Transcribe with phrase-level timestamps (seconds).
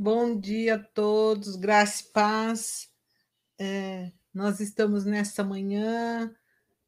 [0.00, 2.88] Bom dia a todos, graça e paz.
[3.58, 6.32] É, nós estamos nesta manhã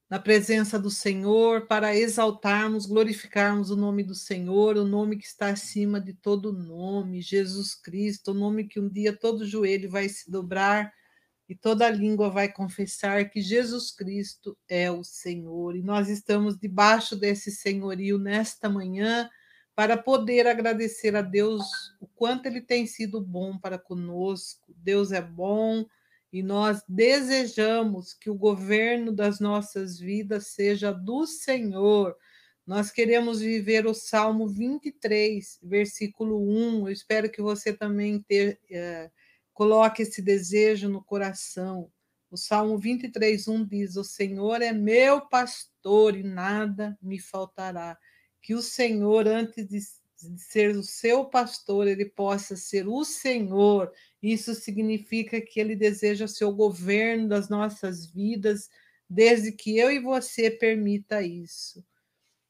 [0.08, 5.48] na presença do Senhor para exaltarmos, glorificarmos o nome do Senhor, o nome que está
[5.48, 10.30] acima de todo nome, Jesus Cristo, o nome que um dia todo joelho vai se
[10.30, 10.92] dobrar
[11.48, 15.74] e toda língua vai confessar que Jesus Cristo é o Senhor.
[15.74, 19.28] E nós estamos debaixo desse senhorio nesta manhã
[19.80, 21.64] para poder agradecer a Deus
[21.98, 24.70] o quanto ele tem sido bom para conosco.
[24.76, 25.86] Deus é bom
[26.30, 32.14] e nós desejamos que o governo das nossas vidas seja do Senhor.
[32.66, 36.86] Nós queremos viver o Salmo 23, versículo 1.
[36.86, 39.10] Eu espero que você também ter, é,
[39.54, 41.90] coloque esse desejo no coração.
[42.30, 47.96] O Salmo 23, 1 diz: O Senhor é meu pastor e nada me faltará
[48.42, 49.80] que o Senhor, antes de,
[50.36, 53.90] ser o seu pastor, ele possa ser o Senhor.
[54.22, 58.68] Isso significa que ele deseja o governo das nossas vidas,
[59.08, 61.84] desde que eu e você permita isso.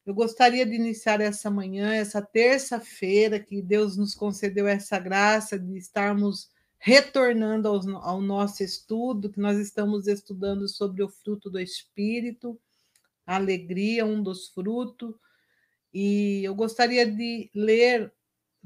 [0.05, 5.77] Eu gostaria de iniciar essa manhã, essa terça-feira, que Deus nos concedeu essa graça de
[5.77, 12.59] estarmos retornando ao, ao, nosso estudo, que nós estamos estudando sobre o fruto do Espírito,
[13.27, 15.15] a alegria, um dos frutos.
[15.93, 18.13] E eu gostaria de ler,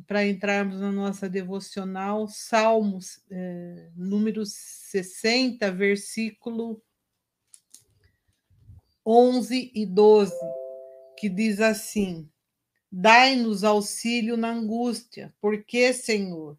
[0.06, 6.82] para entrarmos na nossa devocional, Salmos, é, número 60, versículo
[9.06, 10.34] 11 e 12,
[11.16, 12.28] que diz assim:
[12.90, 16.58] Dai-nos auxílio na angústia, porque, Senhor,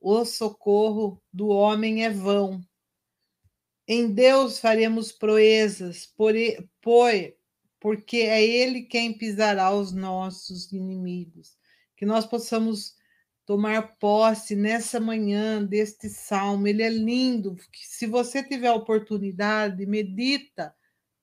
[0.00, 2.60] o socorro do homem é vão.
[3.86, 6.34] Em Deus faremos proezas, por,
[6.80, 7.10] por
[7.84, 11.54] porque é Ele quem pisará os nossos inimigos.
[11.94, 12.96] Que nós possamos
[13.44, 16.66] tomar posse nessa manhã deste salmo.
[16.66, 17.54] Ele é lindo.
[17.74, 20.74] Se você tiver oportunidade, medita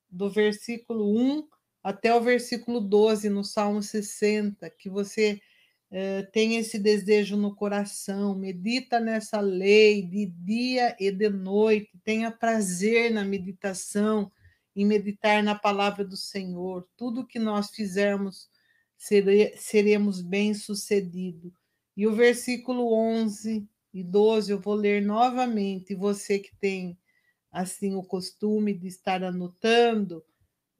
[0.07, 1.47] do versículo 1
[1.81, 5.41] até o versículo 12 no Salmo 60, que você
[5.89, 12.29] eh, tenha esse desejo no coração, medita nessa lei de dia e de noite, tenha
[12.29, 14.31] prazer na meditação
[14.75, 16.87] em meditar na palavra do Senhor.
[16.95, 18.49] Tudo que nós fizermos,
[18.97, 21.51] sere, seremos bem-sucedidos.
[21.95, 25.95] E o versículo 11 e 12 eu vou ler novamente.
[25.95, 26.97] Você que tem
[27.51, 30.23] assim o costume de estar anotando,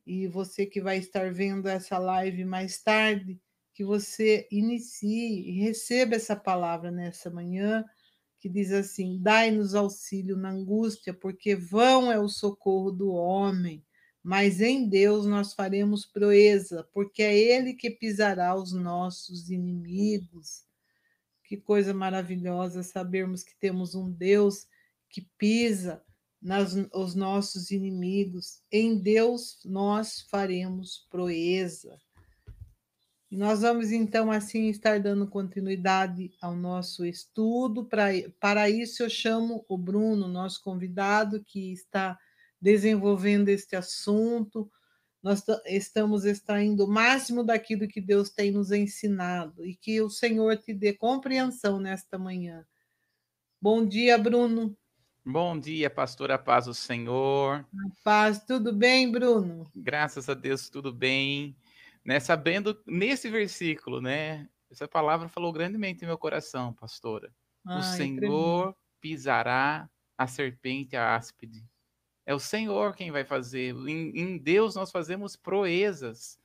[0.06, 3.40] e você que vai estar vendo essa live mais tarde,
[3.74, 7.86] que você inicie e receba essa palavra nessa manhã,
[8.42, 13.86] que diz assim: Dai-nos auxílio na angústia, porque vão é o socorro do homem
[14.24, 20.64] mas em Deus nós faremos proeza, porque é Ele que pisará os nossos inimigos.
[21.44, 24.68] Que coisa maravilhosa sabermos que temos um Deus
[25.10, 26.04] que pisa
[26.42, 28.62] nas, os nossos inimigos.
[28.72, 32.00] Em Deus nós faremos proeza.
[33.32, 37.86] E nós vamos então assim estar dando continuidade ao nosso estudo.
[37.86, 38.08] Pra,
[38.42, 42.20] para isso eu chamo o Bruno, nosso convidado, que está
[42.60, 44.70] desenvolvendo este assunto.
[45.24, 50.58] Nós estamos extraindo o máximo daquilo que Deus tem nos ensinado e que o Senhor
[50.58, 52.66] te dê compreensão nesta manhã.
[53.62, 54.76] Bom dia, Bruno.
[55.24, 57.66] Bom dia, pastora Paz do Senhor.
[58.04, 59.72] Paz, tudo bem, Bruno?
[59.74, 61.56] Graças a Deus, tudo bem.
[62.04, 64.50] Né, sabendo nesse versículo, né?
[64.70, 67.34] Essa palavra falou grandemente em meu coração, pastora.
[67.66, 71.64] Ai, o Senhor pisará a serpente a áspide
[72.26, 73.76] é o Senhor quem vai fazer.
[73.76, 76.40] Em, em Deus nós fazemos proezas.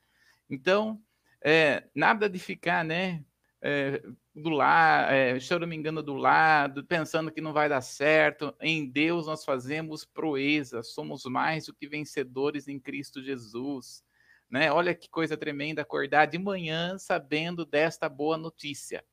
[0.49, 1.01] Então,
[1.41, 3.23] é, nada de ficar, né?
[3.59, 4.03] É,
[4.35, 8.53] do lado, é, choramingando do lado, pensando que não vai dar certo.
[8.61, 14.03] Em Deus nós fazemos proezas, somos mais do que vencedores em Cristo Jesus.
[14.49, 14.71] Né?
[14.71, 19.03] Olha que coisa tremenda acordar de manhã sabendo desta boa notícia.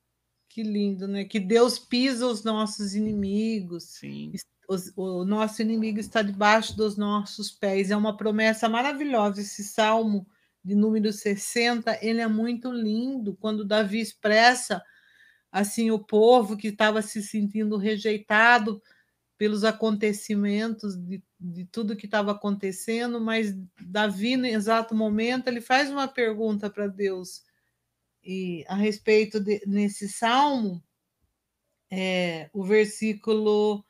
[0.47, 1.25] Que lindo, né?
[1.25, 3.83] Que Deus pisa os nossos inimigos.
[3.83, 4.31] Sim
[4.95, 7.91] o nosso inimigo está debaixo dos nossos pés.
[7.91, 9.41] É uma promessa maravilhosa.
[9.41, 10.27] Esse salmo
[10.63, 14.81] de número 60, ele é muito lindo quando Davi expressa
[15.51, 18.81] assim o povo que estava se sentindo rejeitado
[19.37, 25.89] pelos acontecimentos de, de tudo que estava acontecendo, mas Davi, no exato momento, ele faz
[25.89, 27.43] uma pergunta para Deus
[28.25, 30.83] e a respeito de, nesse salmo,
[31.91, 33.85] é, o versículo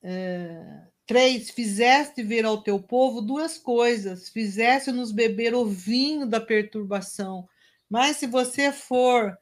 [0.00, 7.48] é, três, fizeste ver ao teu povo duas coisas: fizeste-nos beber o vinho da perturbação.
[7.88, 9.36] Mas se você for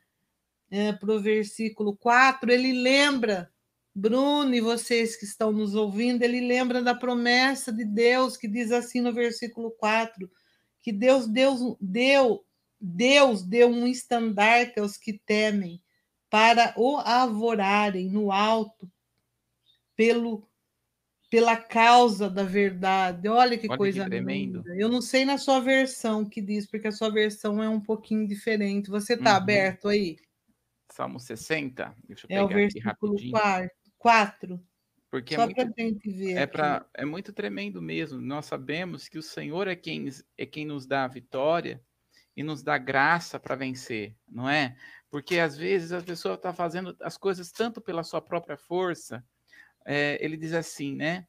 [0.71, 3.53] é, para o versículo 4, ele lembra,
[3.99, 8.71] Bruno e vocês que estão nos ouvindo, ele lembra da promessa de Deus que diz
[8.71, 10.31] assim no versículo 4,
[10.81, 12.45] que Deus, Deus deu,
[12.81, 15.83] Deus deu um estandarte aos que temem
[16.31, 18.89] para o avorarem no alto
[19.97, 20.47] pelo
[21.31, 23.29] pela causa da verdade.
[23.29, 24.59] Olha que Olha coisa que tremendo.
[24.61, 24.77] Linda.
[24.77, 28.27] Eu não sei na sua versão que diz, porque a sua versão é um pouquinho
[28.27, 28.89] diferente.
[28.89, 29.37] Você está uhum.
[29.37, 30.17] aberto aí?
[30.91, 31.95] Salmo 60.
[32.07, 33.78] Deixa eu é o versículo 4.
[35.11, 38.21] Porque Só é muito, gente ver é, pra, é muito tremendo mesmo.
[38.21, 41.83] Nós sabemos que o Senhor é quem, é quem nos dá a vitória
[42.37, 44.77] e nos dá graça para vencer, não é?
[45.11, 49.25] Porque às vezes a pessoa está fazendo as coisas tanto pela sua própria força.
[49.85, 51.27] É, ele diz assim, né?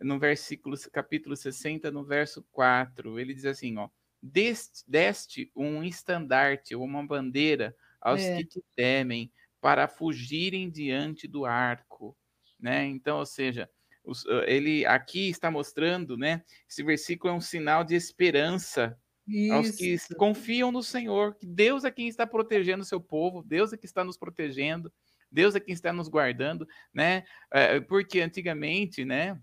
[0.00, 3.90] No versículo, capítulo 60, no verso 4, ele diz assim, ó.
[4.20, 8.38] Deste, deste um estandarte ou uma bandeira aos é.
[8.38, 9.30] que te temem,
[9.68, 12.16] para fugirem diante do arco,
[12.58, 12.86] né?
[12.86, 13.68] Então, ou seja,
[14.02, 16.42] os, ele aqui está mostrando, né?
[16.66, 19.52] Esse versículo é um sinal de esperança Isso.
[19.52, 23.70] aos que confiam no Senhor, que Deus é quem está protegendo o seu povo, Deus
[23.70, 24.90] é que está nos protegendo,
[25.30, 27.24] Deus é quem está nos guardando, né?
[27.52, 29.38] É, porque antigamente, né?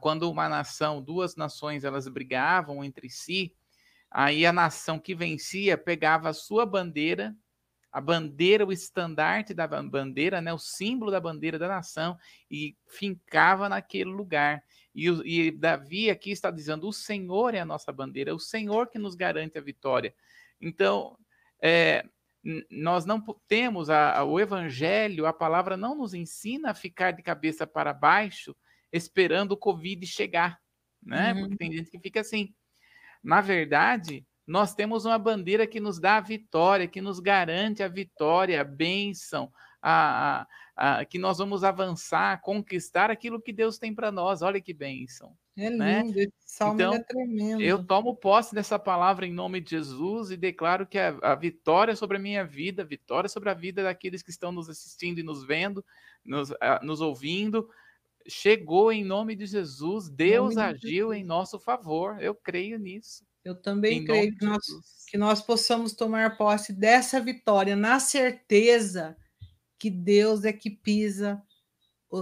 [0.00, 3.52] Quando uma nação, duas nações, elas brigavam entre si,
[4.08, 7.36] aí a nação que vencia pegava a sua bandeira
[7.94, 12.18] a bandeira, o estandarte da bandeira, né, o símbolo da bandeira da nação,
[12.50, 14.64] e fincava naquele lugar.
[14.92, 18.88] E, e Davi aqui está dizendo: o Senhor é a nossa bandeira, é o Senhor
[18.88, 20.12] que nos garante a vitória.
[20.60, 21.16] Então,
[21.62, 22.04] é,
[22.68, 27.22] nós não temos a, a, o evangelho, a palavra não nos ensina a ficar de
[27.22, 28.56] cabeça para baixo
[28.92, 30.60] esperando o Covid chegar,
[31.00, 31.32] né?
[31.32, 31.40] Uhum.
[31.42, 32.52] Porque tem gente que fica assim.
[33.22, 37.88] Na verdade, nós temos uma bandeira que nos dá a vitória, que nos garante a
[37.88, 39.50] vitória, a bênção,
[39.80, 40.46] a,
[40.76, 44.42] a, a que nós vamos avançar, conquistar aquilo que Deus tem para nós.
[44.42, 45.34] Olha que bênção.
[45.56, 46.02] É né?
[46.02, 47.62] lindo, esse salmo é então, é tremendo.
[47.62, 51.94] Eu tomo posse dessa palavra em nome de Jesus e declaro que a, a vitória
[51.94, 55.22] sobre a minha vida, a vitória sobre a vida daqueles que estão nos assistindo e
[55.22, 55.84] nos vendo,
[56.24, 56.52] nos,
[56.82, 57.68] nos ouvindo,
[58.26, 60.10] chegou em nome de Jesus.
[60.10, 61.18] Deus agiu Jesus.
[61.18, 62.20] em nosso favor.
[62.20, 63.24] Eu creio nisso.
[63.44, 64.64] Eu também em creio que nós,
[65.08, 69.16] que nós possamos tomar posse dessa vitória na certeza
[69.78, 71.42] que Deus é que pisa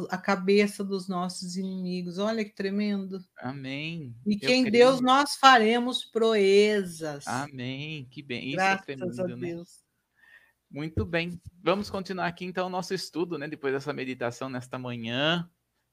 [0.08, 2.18] a cabeça dos nossos inimigos.
[2.18, 3.22] Olha que tremendo.
[3.38, 4.14] Amém.
[4.26, 7.26] E que em Deus nós faremos proezas.
[7.26, 8.06] Amém.
[8.10, 8.48] Que bem.
[8.48, 9.48] Isso é Graças é tremendo, a né?
[9.48, 9.68] Deus.
[9.68, 10.80] Né?
[10.80, 11.40] Muito bem.
[11.62, 13.46] Vamos continuar aqui então o nosso estudo, né?
[13.46, 15.48] Depois dessa meditação nesta manhã,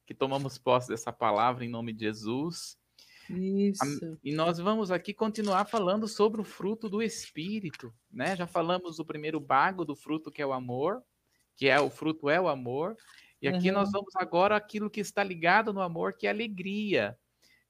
[0.08, 2.78] que tomamos posse dessa palavra em nome de Jesus.
[3.30, 4.18] Isso.
[4.24, 8.36] E nós vamos aqui continuar falando sobre o fruto do Espírito, né?
[8.36, 11.04] Já falamos do primeiro bago do fruto que é o amor,
[11.56, 12.98] que é o fruto é o amor,
[13.42, 13.76] e aqui uhum.
[13.76, 17.18] nós vamos agora aquilo que está ligado no amor, que é alegria.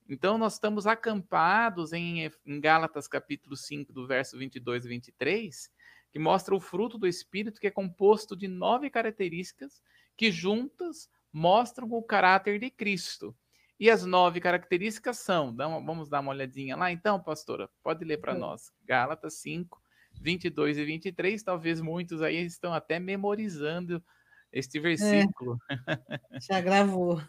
[0.07, 5.69] Então nós estamos acampados em, em Gálatas capítulo 5, do verso 22 e 23,
[6.11, 9.81] que mostra o fruto do Espírito, que é composto de nove características
[10.17, 13.35] que juntas mostram o caráter de Cristo.
[13.79, 17.69] E as nove características são, vamos dar uma olhadinha lá então, pastora?
[17.81, 18.73] Pode ler para nós.
[18.83, 19.81] Gálatas 5,
[20.21, 21.41] 22 e 23.
[21.41, 24.03] Talvez muitos aí estão até memorizando
[24.51, 25.57] este versículo.
[25.69, 25.69] É,
[26.41, 27.21] já gravou.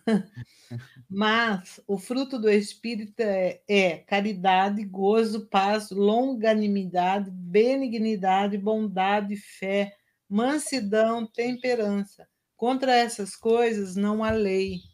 [1.09, 9.95] Mas o fruto do Espírito é, é caridade, gozo, paz, longanimidade, benignidade, bondade, fé,
[10.29, 12.27] mansidão, temperança.
[12.57, 14.90] Contra essas coisas não há lei.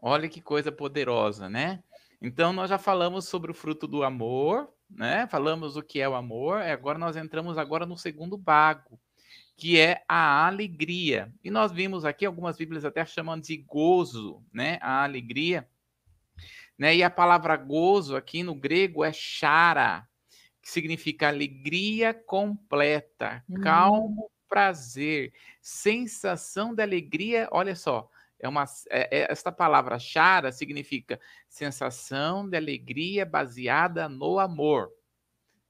[0.00, 1.82] Olha que coisa poderosa, né?
[2.20, 5.26] Então nós já falamos sobre o fruto do amor, né?
[5.26, 6.62] Falamos o que é o amor.
[6.62, 8.98] Agora nós entramos agora no segundo bago,
[9.56, 11.32] que é a alegria.
[11.44, 14.78] E nós vimos aqui algumas Bíblias até chamando de gozo, né?
[14.80, 15.68] A alegria.
[16.78, 16.96] Né?
[16.96, 20.08] E a palavra gozo aqui no grego é chara,
[20.62, 23.60] que significa alegria completa, uhum.
[23.60, 27.48] calmo prazer, sensação de alegria.
[27.52, 34.38] Olha só, é uma, é, é, esta palavra chara significa sensação de alegria baseada no
[34.38, 34.90] amor.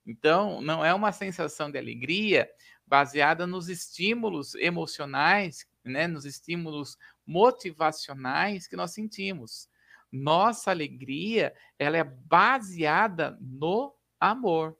[0.06, 2.48] Então, não é uma sensação de alegria
[2.86, 6.96] baseada nos estímulos emocionais, né, nos estímulos
[7.26, 9.68] motivacionais que nós sentimos.
[10.10, 14.76] Nossa alegria, ela é baseada no amor.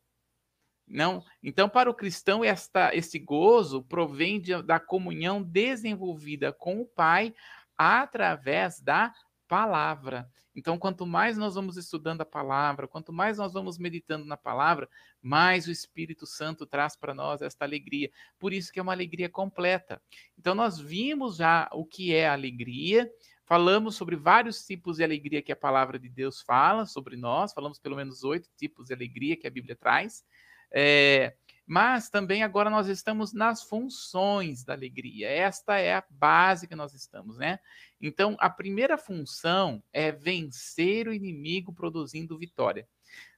[0.90, 6.84] Não, então para o cristão esta este gozo provém de, da comunhão desenvolvida com o
[6.84, 7.32] Pai
[7.80, 9.10] através da
[9.48, 10.28] palavra.
[10.54, 14.86] Então, quanto mais nós vamos estudando a palavra, quanto mais nós vamos meditando na palavra,
[15.22, 18.10] mais o Espírito Santo traz para nós esta alegria.
[18.38, 20.02] Por isso que é uma alegria completa.
[20.38, 23.10] Então, nós vimos já o que é alegria,
[23.46, 27.78] falamos sobre vários tipos de alegria que a palavra de Deus fala sobre nós, falamos
[27.78, 30.22] pelo menos oito tipos de alegria que a Bíblia traz.
[30.70, 31.34] É,
[31.70, 35.28] mas também agora nós estamos nas funções da alegria.
[35.28, 37.60] Esta é a base que nós estamos, né?
[38.00, 42.88] Então, a primeira função é vencer o inimigo produzindo vitória,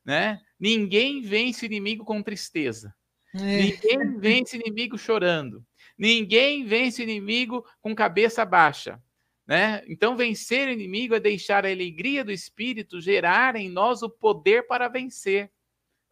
[0.03, 0.41] né?
[0.59, 2.95] Ninguém vence o inimigo com tristeza.
[3.35, 3.39] É.
[3.39, 5.63] Ninguém vence o inimigo chorando.
[5.99, 8.99] Ninguém vence o inimigo com cabeça baixa.
[9.47, 9.85] Né?
[9.87, 14.67] Então, vencer o inimigo é deixar a alegria do Espírito gerar em nós o poder
[14.67, 15.53] para vencer.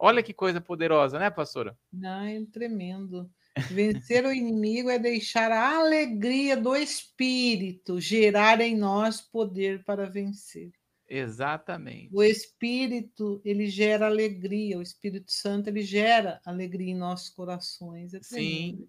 [0.03, 1.77] Olha que coisa poderosa, né, pastora?
[1.93, 3.29] Não, é tremendo.
[3.69, 10.71] Vencer o inimigo é deixar a alegria do Espírito gerar em nós poder para vencer.
[11.07, 12.09] Exatamente.
[12.11, 18.15] O Espírito, ele gera alegria, o Espírito Santo, ele gera alegria em nossos corações.
[18.15, 18.87] É Sim.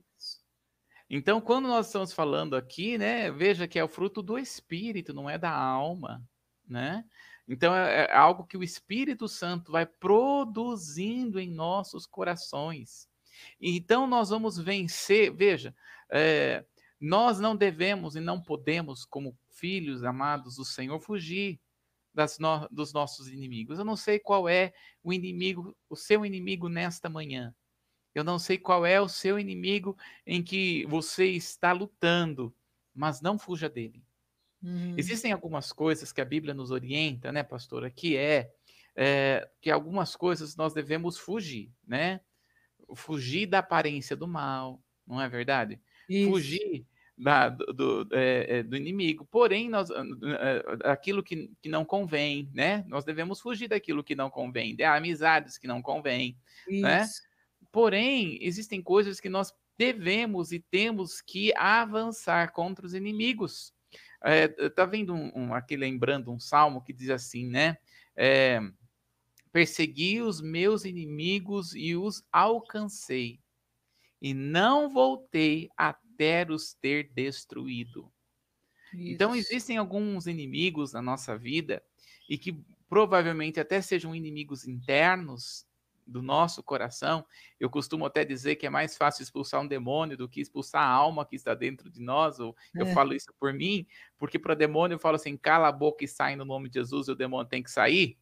[1.10, 5.28] Então, quando nós estamos falando aqui, né, veja que é o fruto do Espírito, não
[5.28, 6.26] é da alma,
[6.66, 7.04] né?
[7.48, 13.08] Então é, é algo que o Espírito Santo vai produzindo em nossos corações.
[13.60, 15.34] Então nós vamos vencer.
[15.34, 15.74] Veja,
[16.10, 16.64] é,
[17.00, 21.60] nós não devemos e não podemos, como filhos amados do Senhor, fugir
[22.38, 23.78] no, dos nossos inimigos.
[23.78, 24.72] Eu não sei qual é
[25.02, 27.54] o inimigo, o seu inimigo nesta manhã.
[28.14, 29.96] Eu não sei qual é o seu inimigo
[30.26, 32.54] em que você está lutando,
[32.94, 34.04] mas não fuja dele.
[34.62, 34.94] Uhum.
[34.96, 38.52] Existem algumas coisas que a Bíblia nos orienta, né, pastora, que é,
[38.94, 42.20] é, que algumas coisas nós devemos fugir, né?
[42.94, 45.80] Fugir da aparência do mal, não é verdade?
[46.08, 46.30] Isso.
[46.30, 49.26] Fugir da, do, do, é, do, inimigo.
[49.30, 49.88] Porém, nós,
[50.84, 52.84] aquilo que, que não convém, né?
[52.88, 56.36] Nós devemos fugir daquilo que não convém, de amizades que não convém,
[56.68, 57.06] né?
[57.70, 63.72] Porém, existem coisas que nós devemos e temos que avançar contra os inimigos.
[64.24, 67.76] É, tá vendo um, um, aqui lembrando um salmo que diz assim, né?
[68.16, 68.60] É,
[69.52, 73.38] Persegui os meus inimigos e os alcancei,
[74.20, 78.10] e não voltei até os ter destruído.
[78.94, 79.12] Então, Isso.
[79.12, 81.82] Então, existem alguns inimigos na nossa vida
[82.28, 85.66] e que provavelmente até sejam inimigos internos
[86.06, 87.24] do nosso coração.
[87.58, 90.90] Eu costumo até dizer que é mais fácil expulsar um demônio do que expulsar a
[90.90, 92.40] alma que está dentro de nós.
[92.40, 92.92] Ou eu é.
[92.94, 93.86] falo isso por mim,
[94.18, 96.74] porque para o demônio eu falo assim: cala a boca e sai no nome de
[96.74, 98.18] Jesus, e o demônio tem que sair.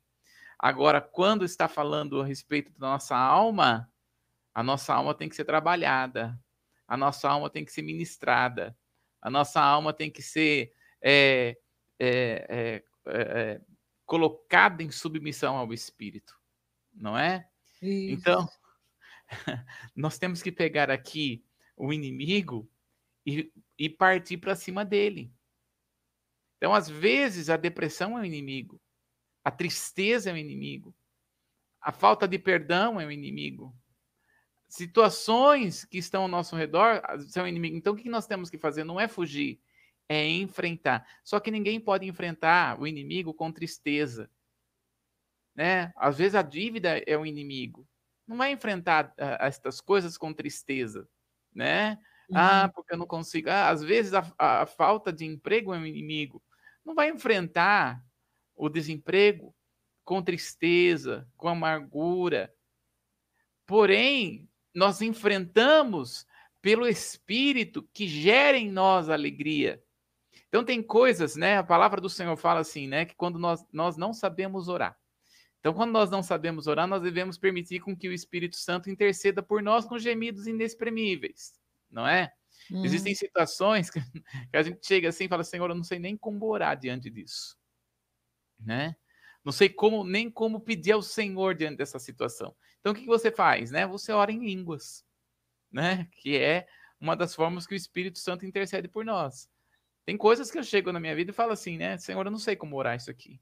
[0.59, 3.91] Agora, quando está falando a respeito da nossa alma,
[4.55, 6.39] a nossa alma tem que ser trabalhada,
[6.87, 8.77] a nossa alma tem que ser ministrada,
[9.23, 11.57] a nossa alma tem que ser é,
[11.99, 13.61] é,
[14.05, 16.35] colocada em submissão ao Espírito,
[16.93, 17.49] não é?
[17.83, 18.49] Então,
[19.95, 21.45] nós temos que pegar aqui
[21.77, 22.69] o inimigo
[23.25, 25.33] e, e partir para cima dele.
[26.57, 28.81] Então, às vezes, a depressão é o inimigo,
[29.43, 30.95] a tristeza é o inimigo,
[31.81, 33.75] a falta de perdão é o inimigo.
[34.69, 37.77] Situações que estão ao nosso redor ah, são inimigo.
[37.77, 38.85] Então, o que nós temos que fazer?
[38.85, 39.59] Não é fugir,
[40.07, 41.07] é enfrentar.
[41.25, 44.31] Só que ninguém pode enfrentar o inimigo com tristeza
[45.61, 45.93] né?
[45.95, 47.87] Às vezes a dívida é o inimigo.
[48.27, 51.07] Não vai enfrentar uh, estas coisas com tristeza,
[51.55, 51.99] né?
[52.33, 52.65] Ah, uhum.
[52.65, 53.51] Ah, porque eu não consigo.
[53.51, 56.43] Ah, às vezes a, a, a falta de emprego é um inimigo.
[56.83, 58.03] Não vai enfrentar
[58.57, 59.55] o desemprego
[60.03, 62.51] com tristeza, com amargura.
[63.67, 66.27] Porém, nós enfrentamos
[66.63, 69.83] pelo Espírito que gera em nós alegria.
[70.49, 71.59] Então tem coisas, né?
[71.59, 73.05] A palavra do Senhor fala assim, né?
[73.05, 74.99] Que quando nós, nós não sabemos orar,
[75.61, 79.43] então, quando nós não sabemos orar, nós devemos permitir com que o Espírito Santo interceda
[79.43, 81.53] por nós com gemidos inexprimíveis,
[81.91, 82.33] não é?
[82.71, 82.83] Uhum.
[82.83, 84.01] Existem situações que,
[84.53, 87.59] a gente chega assim e fala, Senhor, eu não sei nem como orar diante disso,
[88.59, 88.97] né?
[89.45, 92.57] Não sei como nem como pedir ao Senhor diante dessa situação.
[92.81, 93.87] Então, o que você faz, né?
[93.87, 95.05] Você ora em línguas,
[95.71, 96.09] né?
[96.13, 96.67] Que é
[96.99, 99.49] uma das formas que o Espírito Santo intercede por nós.
[100.07, 101.99] Tem coisas que eu chego na minha vida e falo assim, né?
[101.99, 103.41] Senhor, eu não sei como orar isso aqui.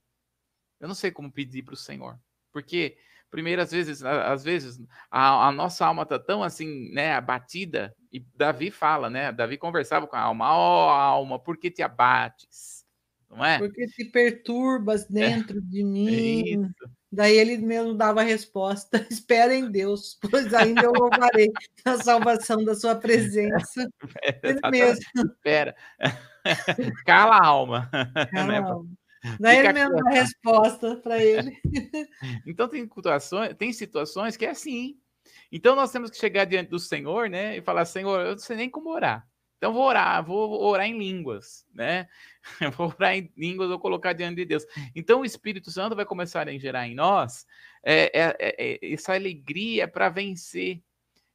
[0.81, 2.19] Eu não sei como pedir para o Senhor.
[2.53, 2.97] Porque,
[3.31, 4.81] primeiro, às vezes, às vezes
[5.11, 9.33] a, a, nossa alma está tão assim, né, abatida, e Davi fala, né?
[9.33, 12.85] Davi conversava com a alma, ó oh, alma, por que te abates?
[13.31, 13.59] Não é?
[13.59, 15.13] Porque te perturbas é.
[15.13, 15.63] dentro é.
[15.63, 16.65] de mim.
[16.65, 21.51] É Daí ele mesmo dava a resposta: espera em Deus, pois ainda eu louvarei
[21.85, 23.89] a salvação da sua presença.
[24.23, 25.05] É, ele mesmo.
[25.17, 25.75] Espera.
[27.07, 27.91] Cala a alma.
[28.33, 28.59] Cala né?
[28.59, 28.91] a alma.
[29.41, 31.57] Daí ele mesmo a resposta para ele.
[32.47, 34.97] então tem situações, tem situações que é assim.
[35.51, 38.57] Então nós temos que chegar diante do Senhor, né, e falar: Senhor, eu não sei
[38.57, 39.27] nem como orar.
[39.59, 42.07] Então vou orar, vou orar em línguas, né?
[42.79, 44.65] Vou orar em línguas, vou colocar diante de Deus.
[44.95, 47.45] Então o Espírito Santo vai começar a gerar em nós
[47.83, 50.81] é, é, é, essa alegria para vencer.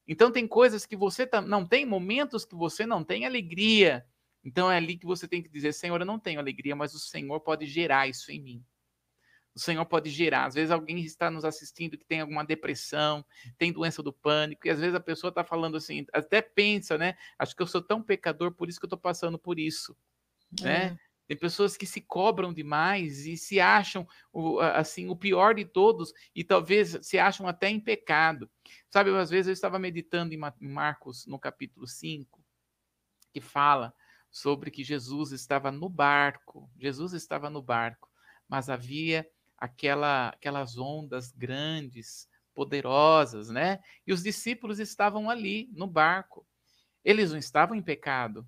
[0.08, 4.06] Então tem coisas que você não tem, momentos que você não tem alegria.
[4.44, 7.00] Então é ali que você tem que dizer, Senhor, eu não tenho alegria, mas o
[7.00, 8.66] Senhor pode gerar isso em mim.
[9.56, 10.46] O Senhor pode gerar.
[10.46, 13.24] Às vezes alguém está nos assistindo que tem alguma depressão,
[13.58, 17.16] tem doença do pânico, e às vezes a pessoa está falando assim, até pensa, né?
[17.38, 19.96] Acho que eu sou tão pecador, por isso que eu estou passando por isso.
[20.62, 20.86] Né?
[20.86, 20.90] É.
[20.90, 21.00] Né?
[21.26, 24.06] Tem pessoas que se cobram demais e se acham
[24.74, 28.52] assim o pior de todos e talvez se acham até em pecado.
[28.90, 32.44] Sabe, às vezes eu estava meditando em Marcos no capítulo 5,
[33.32, 33.94] que fala
[34.34, 36.68] sobre que Jesus estava no barco.
[36.80, 38.10] Jesus estava no barco,
[38.50, 43.80] mas havia aquela, aquelas ondas grandes, poderosas, né?
[44.06, 46.46] E os discípulos estavam ali no barco.
[47.06, 48.48] Eles não estavam em pecado.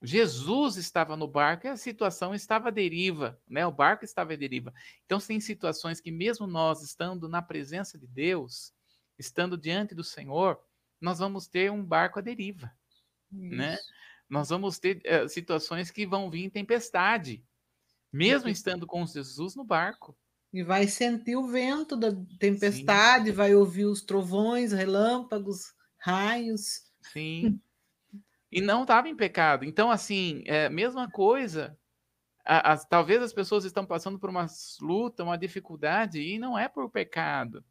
[0.00, 3.66] Jesus estava no barco e a situação estava à deriva, né?
[3.66, 4.72] O barco estava à deriva.
[5.04, 8.72] Então, tem situações que, mesmo nós estando na presença de Deus,
[9.18, 10.60] estando diante do Senhor,
[11.00, 12.70] nós vamos ter um barco à deriva,
[13.30, 13.74] né?
[13.74, 13.90] Isso.
[13.90, 14.05] né?
[14.28, 17.44] Nós vamos ter uh, situações que vão vir em tempestade,
[18.12, 20.16] mesmo estando com Jesus no barco.
[20.52, 23.32] E vai sentir o vento da tempestade, Sim.
[23.32, 26.86] vai ouvir os trovões, relâmpagos, raios.
[27.12, 27.60] Sim.
[28.50, 29.64] e não estava em pecado.
[29.64, 31.78] Então, assim, é mesma coisa.
[32.44, 34.46] A, a, talvez as pessoas estão passando por uma
[34.80, 37.64] luta, uma dificuldade, e não é por pecado,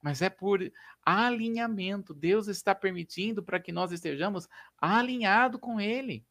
[0.00, 0.60] mas é por
[1.04, 2.14] alinhamento.
[2.14, 4.48] Deus está permitindo para que nós estejamos
[4.80, 6.24] alinhados com Ele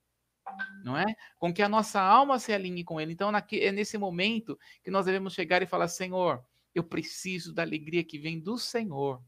[0.84, 1.06] não é?
[1.40, 3.14] Com que a nossa alma se alinhe com Ele.
[3.14, 8.04] Então, é nesse momento que nós devemos chegar e falar: Senhor, eu preciso da alegria
[8.04, 9.22] que vem do Senhor.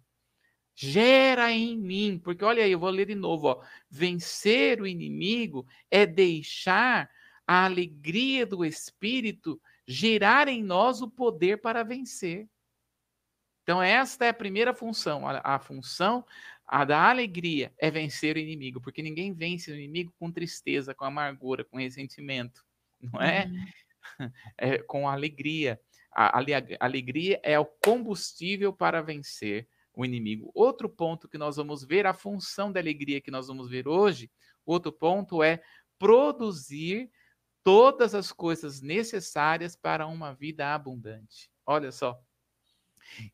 [0.76, 5.66] Gera em mim, porque olha aí, eu vou ler de novo: ó, vencer o inimigo
[5.90, 7.10] é deixar
[7.48, 12.48] a alegria do Espírito gerar em nós o poder para vencer.
[13.68, 16.24] Então, esta é a primeira função, a, a função
[16.66, 21.04] a da alegria é vencer o inimigo, porque ninguém vence o inimigo com tristeza, com
[21.04, 22.64] amargura, com ressentimento,
[22.98, 23.46] não é?
[24.20, 24.32] Uhum.
[24.58, 25.78] é com alegria.
[26.14, 30.50] A, a, a alegria é o combustível para vencer o inimigo.
[30.56, 34.32] Outro ponto que nós vamos ver, a função da alegria que nós vamos ver hoje,
[34.66, 35.62] outro ponto é
[36.00, 37.12] produzir
[37.66, 41.52] todas as coisas necessárias para uma vida abundante.
[41.66, 42.18] Olha só.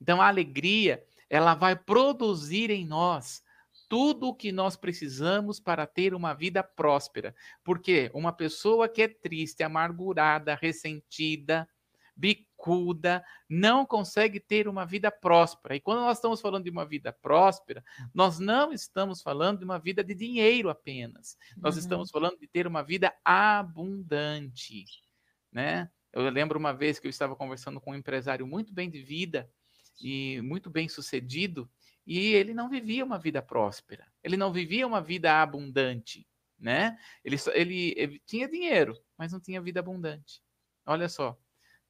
[0.01, 3.43] Então, a alegria ela vai produzir em nós
[3.89, 7.35] tudo o que nós precisamos para ter uma vida próspera.
[7.63, 11.67] Porque uma pessoa que é triste, amargurada, ressentida,
[12.15, 15.75] bicuda, não consegue ter uma vida próspera.
[15.75, 17.83] E quando nós estamos falando de uma vida próspera,
[18.13, 21.37] nós não estamos falando de uma vida de dinheiro apenas.
[21.57, 21.79] Nós uhum.
[21.81, 24.85] estamos falando de ter uma vida abundante,
[25.51, 25.89] né?
[26.11, 29.49] Eu lembro uma vez que eu estava conversando com um empresário muito bem de vida,
[30.01, 31.69] e muito bem sucedido,
[32.05, 36.27] e ele não vivia uma vida próspera, ele não vivia uma vida abundante,
[36.59, 36.97] né?
[37.23, 40.41] Ele, ele, ele tinha dinheiro, mas não tinha vida abundante.
[40.85, 41.37] Olha só,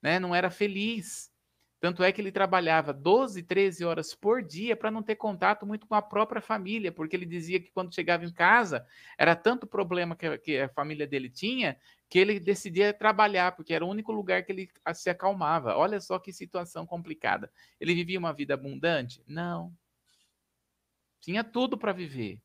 [0.02, 0.20] né?
[0.20, 1.33] Não era feliz.
[1.84, 5.86] Tanto é que ele trabalhava 12, 13 horas por dia para não ter contato muito
[5.86, 10.16] com a própria família, porque ele dizia que quando chegava em casa era tanto problema
[10.16, 11.78] que, que a família dele tinha
[12.10, 15.76] que ele decidia trabalhar, porque era o único lugar que ele se acalmava.
[15.76, 17.52] Olha só que situação complicada.
[17.82, 19.22] Ele vivia uma vida abundante?
[19.28, 19.76] Não.
[21.20, 22.40] Tinha tudo para viver.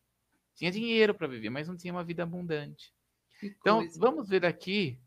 [0.56, 2.92] Tinha dinheiro para viver, mas não tinha uma vida abundante.
[3.40, 4.98] Então, vamos ver aqui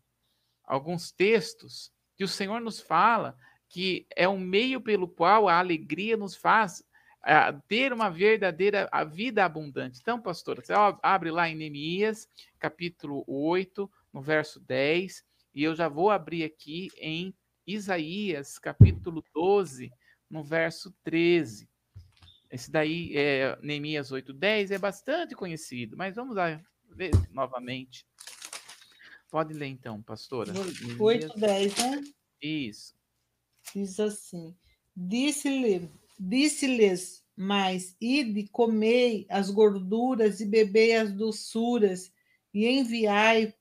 [0.64, 3.36] alguns textos que o Senhor nos fala
[3.72, 6.80] que é um meio pelo qual a alegria nos faz
[7.22, 9.98] uh, ter uma verdadeira a vida abundante.
[9.98, 15.88] Então, pastor, você abre lá em Neemias, capítulo 8, no verso 10, e eu já
[15.88, 17.34] vou abrir aqui em
[17.66, 19.90] Isaías, capítulo 12,
[20.28, 21.66] no verso 13.
[22.50, 28.06] Esse daí, é, Neemias 8, 10, é bastante conhecido, mas vamos lá ver novamente.
[29.30, 30.52] Pode ler então, pastora.
[30.98, 32.02] 8, 10, né?
[32.42, 33.00] Isso.
[33.74, 34.56] Diz assim:
[34.94, 42.12] Disse-lhe, disse-lhes mais, ide, comei as gorduras e bebei as doçuras,
[42.52, 43.54] e enviai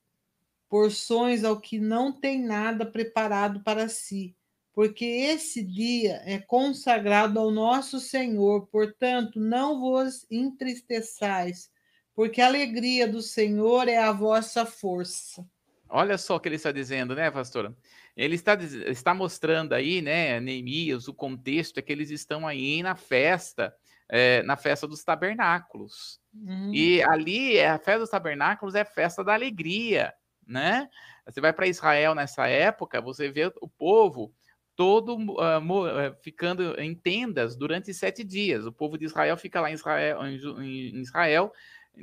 [0.70, 4.36] porções ao que não tem nada preparado para si,
[4.74, 11.70] porque esse dia é consagrado ao nosso Senhor, portanto, não vos entristeçais,
[12.14, 15.46] porque a alegria do Senhor é a vossa força.
[15.90, 17.76] Olha só o que ele está dizendo, né, pastora?
[18.16, 22.96] Ele está, está mostrando aí, né, Neemias, o contexto é que eles estão aí na
[22.96, 23.74] festa,
[24.10, 26.20] é, na festa dos tabernáculos.
[26.34, 26.74] Uhum.
[26.74, 30.14] E ali, a festa dos tabernáculos é festa da alegria,
[30.46, 30.90] né?
[31.26, 34.34] Você vai para Israel nessa época, você vê o povo
[34.76, 38.66] todo uh, ficando em tendas durante sete dias.
[38.66, 41.54] O povo de Israel fica lá em Israel, em Israel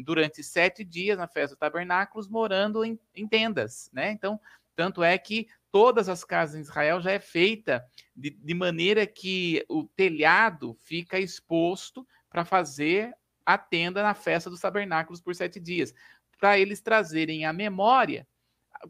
[0.04, 4.12] durante sete dias na festa dos tabernáculos, morando em, em tendas, né?
[4.12, 4.40] Então,
[4.76, 9.64] tanto é que todas as casas em Israel já é feita de, de maneira que
[9.68, 15.94] o telhado fica exposto para fazer a tenda na festa dos tabernáculos por sete dias,
[16.38, 18.26] para eles trazerem a memória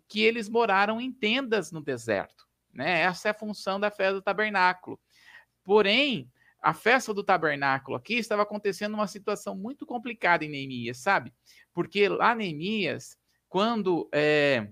[0.08, 2.46] que eles moraram em tendas no deserto.
[2.72, 3.02] Né?
[3.02, 5.00] Essa é a função da festa do tabernáculo.
[5.64, 11.32] Porém, a festa do tabernáculo aqui estava acontecendo uma situação muito complicada em Neemias, sabe?
[11.72, 13.16] Porque lá Neemias,
[13.48, 14.68] quando é,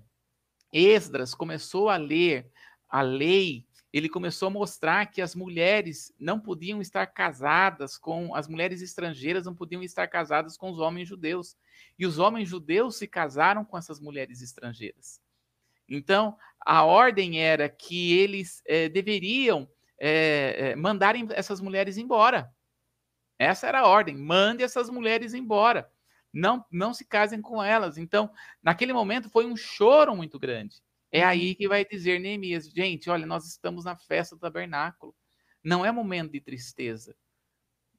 [0.76, 2.50] Esdras começou a ler
[2.88, 8.46] a lei, ele começou a mostrar que as mulheres não podiam estar casadas com as
[8.46, 11.56] mulheres estrangeiras, não podiam estar casadas com os homens judeus.
[11.98, 15.18] E os homens judeus se casaram com essas mulheres estrangeiras.
[15.88, 19.66] Então, a ordem era que eles é, deveriam
[19.98, 22.52] é, mandarem essas mulheres embora.
[23.38, 25.90] Essa era a ordem: mande essas mulheres embora.
[26.36, 27.96] Não, não se casem com elas.
[27.96, 28.30] Então,
[28.62, 30.82] naquele momento foi um choro muito grande.
[31.10, 31.54] É aí uhum.
[31.54, 35.14] que vai dizer Neemias: gente, olha, nós estamos na festa do tabernáculo.
[35.64, 37.16] Não é momento de tristeza.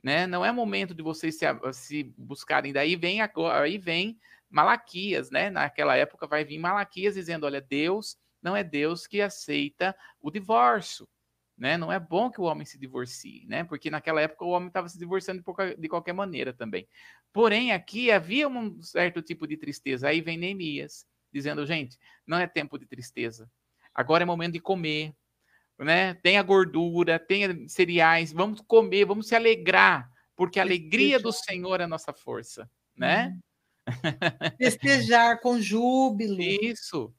[0.03, 0.27] Né?
[0.27, 2.71] Não é momento de vocês se, se buscarem.
[2.71, 5.49] Daí vem, aí vem Malaquias, né?
[5.49, 11.09] Naquela época vai vir Malaquias dizendo: olha, Deus não é Deus que aceita o divórcio.
[11.57, 11.75] Né?
[11.75, 13.63] Não é bom que o homem se divorcie, né?
[13.63, 15.43] Porque naquela época o homem estava se divorciando
[15.77, 16.87] de qualquer maneira também.
[17.33, 20.07] Porém, aqui havia um certo tipo de tristeza.
[20.07, 23.49] Aí vem Neemias dizendo, gente, não é tempo de tristeza.
[23.93, 25.15] Agora é momento de comer,
[25.79, 26.13] né?
[26.15, 31.85] Tenha gordura, tenha cereais, vamos comer, vamos se alegrar, porque a alegria do Senhor é
[31.85, 33.35] a nossa força, né?
[33.87, 34.57] Uhum.
[34.57, 36.39] Festejar com júbilo.
[36.39, 37.13] Isso.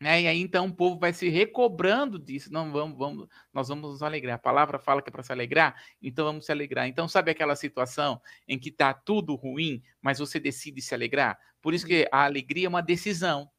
[0.00, 0.22] Né?
[0.22, 2.50] E aí então o povo vai se recobrando disso.
[2.50, 4.36] Não vamos, vamos, nós vamos nos alegrar.
[4.36, 6.88] A palavra fala que é para se alegrar, então vamos se alegrar.
[6.88, 11.38] Então sabe aquela situação em que está tudo ruim, mas você decide se alegrar?
[11.60, 13.50] Por isso que a alegria é uma decisão.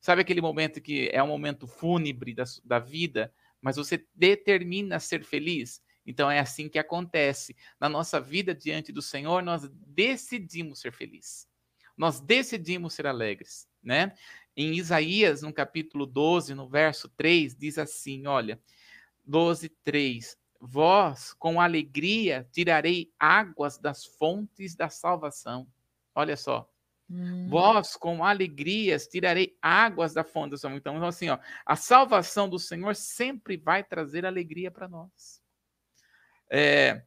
[0.00, 5.24] Sabe aquele momento que é um momento fúnebre da, da vida, mas você determina ser
[5.24, 5.80] feliz?
[6.04, 7.56] Então é assim que acontece.
[7.80, 11.48] Na nossa vida diante do Senhor, nós decidimos ser felizes.
[11.96, 14.12] Nós decidimos ser alegres, né?
[14.56, 18.60] Em Isaías, no capítulo 12, no verso 3, diz assim: olha,
[19.24, 20.36] 12, 3.
[20.60, 25.66] Vós, com alegria, tirarei águas das fontes da salvação.
[26.14, 26.70] Olha só.
[27.10, 27.48] Hum.
[27.48, 30.78] Vós, com alegrias, tirarei águas da fonte da salvação.
[30.78, 35.42] Então, assim, ó, a salvação do Senhor sempre vai trazer alegria para nós.
[36.50, 37.02] É,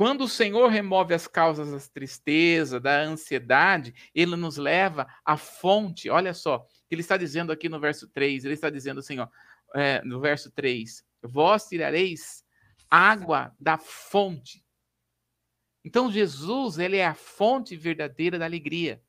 [0.00, 6.08] quando o Senhor remove as causas da tristeza, da ansiedade, ele nos leva à fonte.
[6.08, 9.28] Olha só, ele está dizendo aqui no verso 3, ele está dizendo assim, ó,
[9.74, 12.42] é, no verso 3, vós tirareis
[12.90, 14.64] água da fonte.
[15.84, 19.02] Então Jesus, ele é a fonte verdadeira da alegria.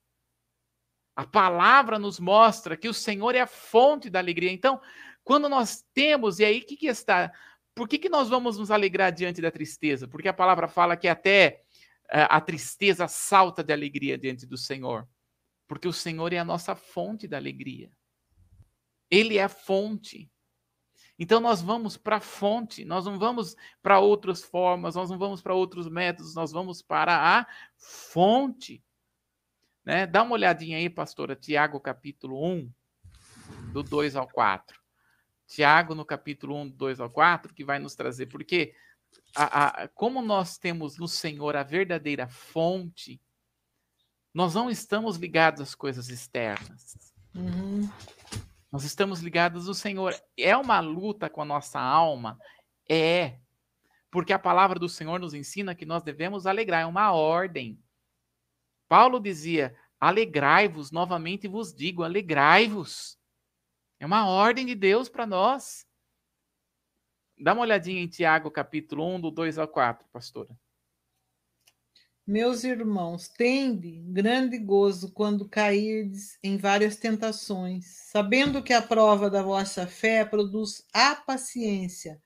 [1.16, 4.52] A palavra nos mostra que o Senhor é a fonte da alegria.
[4.52, 4.82] Então,
[5.24, 7.32] quando nós temos, e aí o que, que está?
[7.82, 10.08] Por que, que nós vamos nos alegrar diante da tristeza?
[10.08, 11.64] Porque a palavra fala que até
[12.14, 15.10] uh, a tristeza salta de alegria diante do Senhor.
[15.68, 17.92] Porque o Senhor é a nossa fonte da alegria.
[19.10, 20.32] Ele é a fonte.
[21.18, 25.42] Então nós vamos para a fonte, nós não vamos para outras formas, nós não vamos
[25.42, 27.48] para outros métodos, nós vamos para a
[27.80, 28.84] fonte.
[29.84, 30.06] Né?
[30.06, 32.72] Dá uma olhadinha aí, pastora, Tiago capítulo 1,
[33.74, 34.81] do 2 ao 4.
[35.52, 38.74] Tiago, no capítulo 1, 2 ao 4, que vai nos trazer, porque
[39.36, 43.22] a, a, como nós temos no Senhor a verdadeira fonte,
[44.34, 47.14] nós não estamos ligados às coisas externas.
[47.36, 47.90] Uhum.
[48.72, 50.16] Nós estamos ligados ao Senhor.
[50.38, 52.40] É uma luta com a nossa alma?
[52.88, 53.38] É.
[54.10, 57.78] Porque a palavra do Senhor nos ensina que nós devemos alegrar, é uma ordem.
[58.88, 63.20] Paulo dizia: alegrai-vos, novamente vos digo, alegrai-vos.
[64.02, 65.86] É uma ordem de Deus para nós.
[67.38, 70.58] Dá uma olhadinha em Tiago, capítulo 1, do 2 ao 4, pastora.
[72.26, 79.44] Meus irmãos, tende grande gozo quando cairdes em várias tentações, sabendo que a prova da
[79.44, 82.20] vossa fé produz a paciência.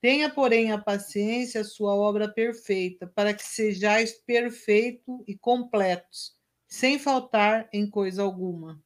[0.00, 6.32] Tenha, porém, a paciência a sua obra perfeita, para que sejais perfeito e completos,
[6.66, 8.82] sem faltar em coisa alguma.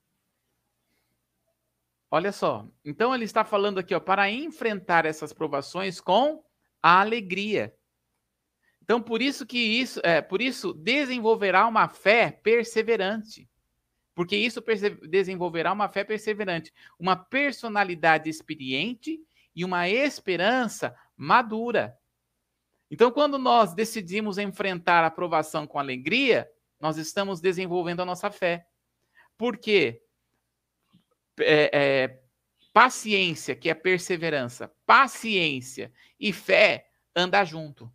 [2.14, 2.64] Olha só.
[2.84, 6.44] Então ele está falando aqui, ó, para enfrentar essas provações com
[6.80, 7.74] a alegria.
[8.80, 13.50] Então por isso que isso, é, por isso desenvolverá uma fé perseverante.
[14.14, 14.62] Porque isso
[15.08, 19.20] desenvolverá uma fé perseverante, uma personalidade experiente
[19.52, 21.98] e uma esperança madura.
[22.88, 26.48] Então, quando nós decidimos enfrentar a provação com alegria,
[26.78, 28.68] nós estamos desenvolvendo a nossa fé.
[29.36, 30.03] Por quê?
[31.40, 32.22] É, é,
[32.72, 37.92] paciência, que é perseverança, paciência e fé andar junto.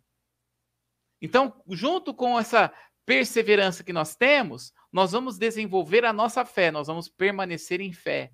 [1.20, 2.72] Então, junto com essa
[3.04, 8.32] perseverança que nós temos, nós vamos desenvolver a nossa fé, nós vamos permanecer em fé.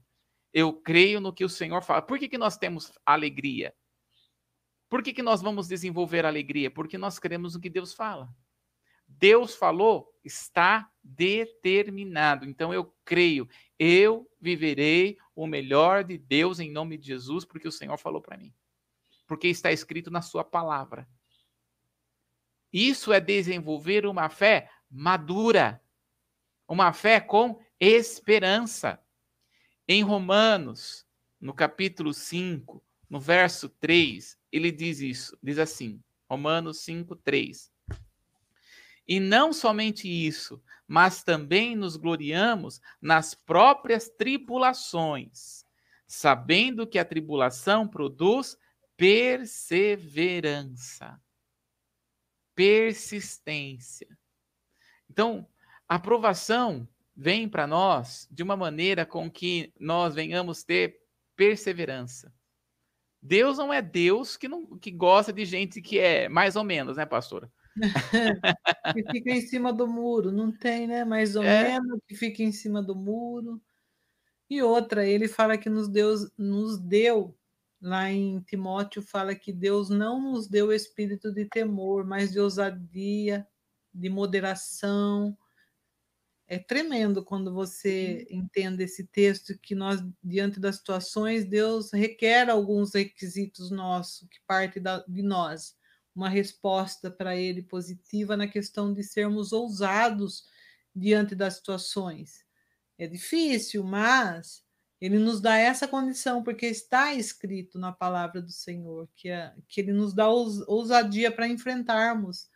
[0.52, 2.00] Eu creio no que o Senhor fala.
[2.00, 3.74] Por que, que nós temos alegria?
[4.88, 6.70] Por que, que nós vamos desenvolver alegria?
[6.70, 8.28] Porque nós cremos no que Deus fala.
[9.06, 12.44] Deus falou, está determinado.
[12.44, 17.72] Então eu creio, eu viverei o melhor de Deus em nome de Jesus, porque o
[17.72, 18.52] Senhor falou para mim.
[19.26, 21.08] Porque está escrito na sua palavra.
[22.72, 25.82] Isso é desenvolver uma fé madura,
[26.68, 29.00] uma fé com esperança.
[29.86, 31.06] Em Romanos,
[31.40, 37.70] no capítulo 5, no verso 3, ele diz isso, diz assim, Romanos 5, 3.
[39.06, 45.64] E não somente isso, mas também nos gloriamos nas próprias tribulações,
[46.06, 48.58] sabendo que a tribulação produz
[48.96, 51.20] perseverança,
[52.54, 54.06] persistência.
[55.10, 55.48] Então,
[55.88, 61.00] a aprovação vem para nós de uma maneira com que nós venhamos ter
[61.34, 62.32] perseverança.
[63.20, 66.96] Deus não é Deus que não que gosta de gente que é mais ou menos,
[66.96, 67.50] né, pastora?
[68.94, 71.04] que fica em cima do muro, não tem, né?
[71.04, 71.64] Mais ou é.
[71.64, 73.60] menos que fica em cima do muro.
[74.48, 77.36] E outra, ele fala que nos deu, nos deu,
[77.80, 83.46] lá em Timóteo fala que Deus não nos deu espírito de temor, mas de ousadia,
[83.92, 85.36] de moderação.
[86.48, 92.94] É tremendo quando você entende esse texto que nós, diante das situações, Deus requer alguns
[92.94, 95.74] requisitos nossos, que parte da, de nós
[96.16, 100.46] uma resposta para ele positiva na questão de sermos ousados
[100.94, 102.42] diante das situações.
[102.98, 104.64] É difícil, mas
[104.98, 109.82] ele nos dá essa condição, porque está escrito na palavra do Senhor, que, é, que
[109.82, 112.48] ele nos dá ousadia para enfrentarmos.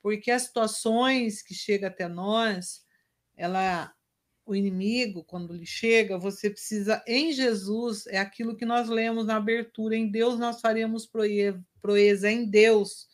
[0.00, 2.82] Porque as situações que chegam até nós,
[3.36, 3.94] ela
[4.50, 9.36] o inimigo, quando lhe chega, você precisa, em Jesus, é aquilo que nós lemos na
[9.36, 11.08] abertura, em Deus nós faremos
[11.80, 13.06] proeza em Deus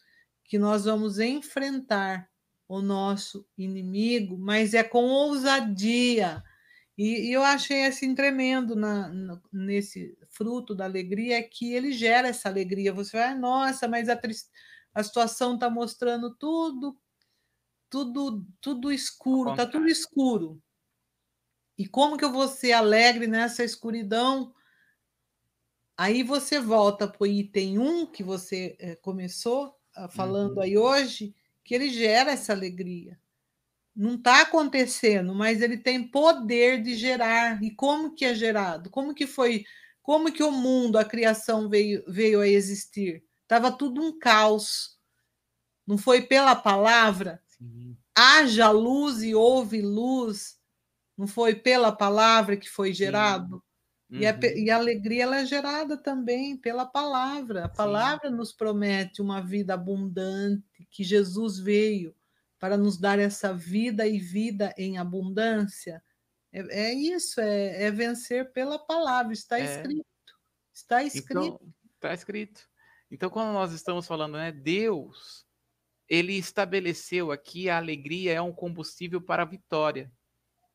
[0.45, 2.27] que nós vamos enfrentar
[2.67, 6.43] o nosso inimigo, mas é com ousadia.
[6.97, 11.93] E, e eu achei assim tremendo na, na, nesse fruto da alegria é que ele
[11.93, 12.95] gera essa alegria.
[12.95, 14.19] Você vai, nossa, mas a,
[14.95, 16.97] a situação está mostrando tudo,
[17.91, 20.63] tudo, tudo escuro, está tudo escuro.
[21.79, 24.55] E como que eu vou ser alegre nessa escuridão?
[25.97, 30.63] Aí você volta para o item 1 que você é, começou uh, falando uhum.
[30.63, 31.35] aí hoje,
[31.65, 33.19] que ele gera essa alegria.
[33.95, 37.63] Não está acontecendo, mas ele tem poder de gerar.
[37.63, 38.91] E como que é gerado?
[38.91, 39.65] Como que foi?
[40.03, 43.25] Como que o mundo, a criação veio, veio a existir?
[43.43, 44.99] Estava tudo um caos.
[45.87, 47.43] Não foi pela palavra?
[47.47, 47.97] Sim.
[48.15, 50.56] Haja luz e houve luz.
[51.17, 53.63] Não foi pela palavra que foi gerado?
[54.11, 54.21] Uhum.
[54.21, 57.65] E, a, e, a, alegria ela é gerada também pela palavra.
[57.65, 58.37] A palavra Sim.
[58.37, 62.15] nos promete uma vida abundante, que Jesus veio
[62.59, 66.03] para nos dar essa vida e vida em abundância.
[66.53, 69.65] É, é isso, é, é, vencer pela palavra, está é.
[69.65, 70.07] escrito.
[70.73, 71.45] Está então, escrito.
[71.45, 72.69] Então, está escrito.
[73.11, 75.47] Então, quando nós estamos falando, né, Deus,
[76.09, 80.11] ele estabeleceu aqui a alegria é um combustível para a vitória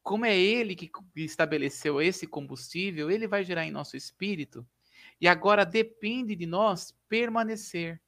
[0.03, 4.65] como é ele que estabeleceu esse combustível, ele vai gerar em nosso espírito.
[5.19, 8.01] E agora depende de nós permanecer.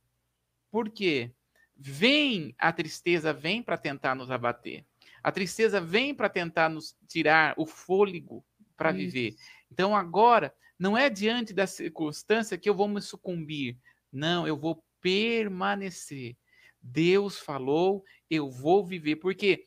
[0.72, 1.32] Por quê?
[1.76, 4.86] Vem a tristeza, vem para tentar nos abater.
[5.22, 8.44] A tristeza vem para tentar nos tirar o fôlego
[8.76, 9.36] para viver.
[9.72, 13.78] Então agora não é diante da circunstância que eu vou me sucumbir.
[14.12, 16.36] Não, eu vou permanecer.
[16.82, 19.16] Deus falou, eu vou viver.
[19.18, 19.66] Porque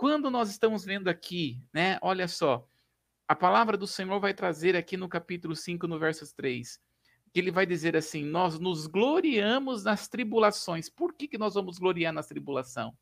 [0.00, 1.98] quando nós estamos vendo aqui, né?
[2.00, 2.66] Olha só,
[3.28, 6.80] a palavra do Senhor vai trazer aqui no capítulo 5, no verso 3,
[7.30, 10.88] que ele vai dizer assim: Nós nos gloriamos nas tribulações.
[10.88, 12.96] Por que, que nós vamos gloriar na tribulação?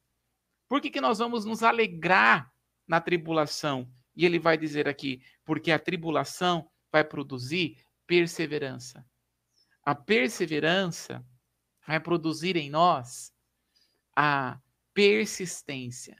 [0.69, 2.53] Por que, que nós vamos nos alegrar
[2.85, 3.89] na tribulação?
[4.17, 9.07] E ele vai dizer aqui: Porque a tribulação vai produzir perseverança.
[9.85, 11.25] A perseverança
[11.87, 13.33] vai produzir em nós
[14.17, 14.59] a
[14.93, 16.17] persistência.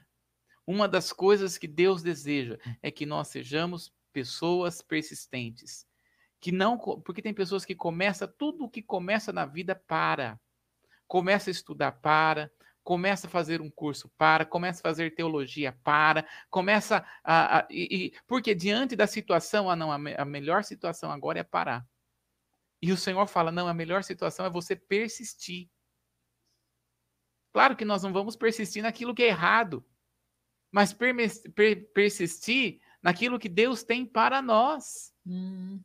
[0.69, 5.83] Uma das coisas que Deus deseja é que nós sejamos pessoas persistentes.
[6.39, 10.39] Que não, porque tem pessoas que começa tudo o que começa na vida para.
[11.07, 12.51] Começa a estudar para,
[12.83, 17.61] começa a fazer um curso para, começa a fazer teologia para, começa a.
[17.61, 21.43] a e, e, porque diante da situação, ah, não, a, a melhor situação agora é
[21.43, 21.83] parar.
[22.79, 25.67] E o Senhor fala: não, a melhor situação é você persistir.
[27.51, 29.83] Claro que nós não vamos persistir naquilo que é errado,
[30.71, 31.15] mas per,
[31.53, 35.13] per, persistir naquilo que Deus tem para nós.
[35.25, 35.81] Hum.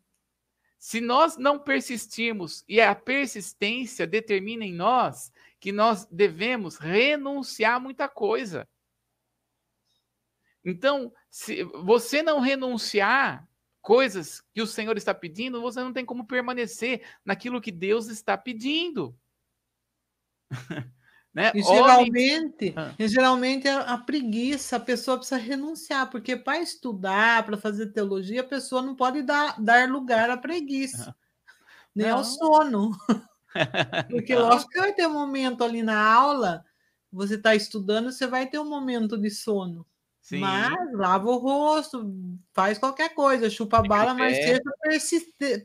[0.79, 7.81] Se nós não persistirmos e a persistência determina em nós que nós devemos renunciar a
[7.81, 8.69] muita coisa.
[10.63, 13.49] Então, se você não renunciar
[13.81, 18.37] coisas que o Senhor está pedindo, você não tem como permanecer naquilo que Deus está
[18.37, 19.19] pedindo.
[21.35, 21.51] né?
[21.53, 22.95] E geralmente, ah.
[22.97, 28.43] e geralmente a, a, preguiça, a pessoa precisa renunciar, porque para estudar, para fazer teologia,
[28.43, 31.15] a pessoa não pode dar, dar lugar à preguiça,
[31.93, 32.19] nem não.
[32.19, 32.93] ao sono.
[34.11, 34.49] Porque não.
[34.49, 36.65] lógico que vai ter um momento ali na aula,
[37.13, 39.87] você está estudando, você vai ter um momento de sono.
[40.21, 40.41] Sim.
[40.41, 42.13] Mas lava o rosto,
[42.53, 44.61] faz qualquer coisa, chupa a bala, mas seja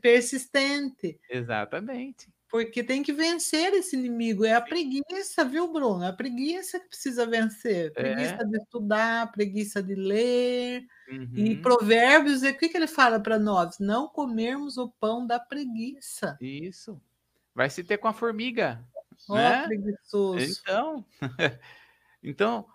[0.00, 1.18] persistente.
[1.28, 2.28] Exatamente.
[2.50, 4.44] Porque tem que vencer esse inimigo.
[4.44, 6.02] É a preguiça, viu, Bruno?
[6.02, 7.92] É a preguiça que precisa vencer.
[7.92, 8.44] Preguiça é.
[8.44, 10.84] de estudar, preguiça de ler.
[11.08, 11.30] Uhum.
[11.34, 13.78] E Provérbios, o que, que ele fala para nós?
[13.78, 16.36] Não comermos o pão da preguiça.
[16.40, 17.00] Isso.
[17.54, 18.84] Vai se ter com a formiga.
[19.28, 19.66] Oh, né?
[19.66, 20.60] preguiçoso.
[20.60, 21.04] Então,
[22.22, 22.66] então,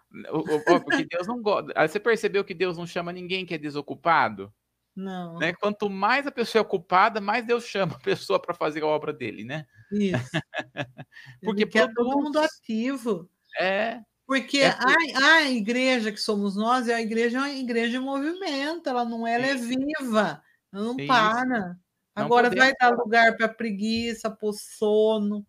[0.83, 1.73] porque Deus não gosta.
[1.85, 4.53] Você percebeu que Deus não chama ninguém que é desocupado?
[4.95, 5.37] Não.
[5.37, 5.53] Né?
[5.53, 9.11] Quanto mais a pessoa é ocupada, mais Deus chama a pessoa para fazer a obra
[9.11, 9.65] dele, né?
[9.91, 10.31] Isso.
[11.43, 13.29] porque quer todo mundo ativo.
[13.59, 14.01] É.
[14.25, 18.01] Porque é a, a igreja que somos nós, é a igreja é uma igreja em
[18.01, 20.41] movimento, ela não ela é viva,
[20.73, 21.07] ela não Isso.
[21.07, 21.77] para.
[22.15, 25.45] Agora vai dar lugar para preguiça, para sono,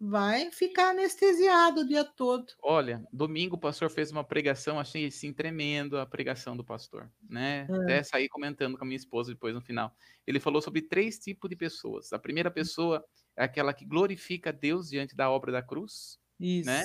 [0.00, 2.46] vai ficar anestesiado o dia todo.
[2.62, 7.66] Olha, domingo o pastor fez uma pregação, achei assim tremendo a pregação do pastor, né?
[7.68, 7.74] É.
[7.74, 9.94] Até saí comentando com a minha esposa depois no final.
[10.26, 12.14] Ele falou sobre três tipos de pessoas.
[12.14, 13.04] A primeira pessoa
[13.36, 16.46] é aquela que glorifica Deus diante da obra da cruz, né?
[16.46, 16.66] Isso.
[16.66, 16.84] né?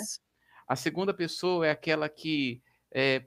[0.67, 2.62] A segunda pessoa é aquela que
[2.93, 3.25] é,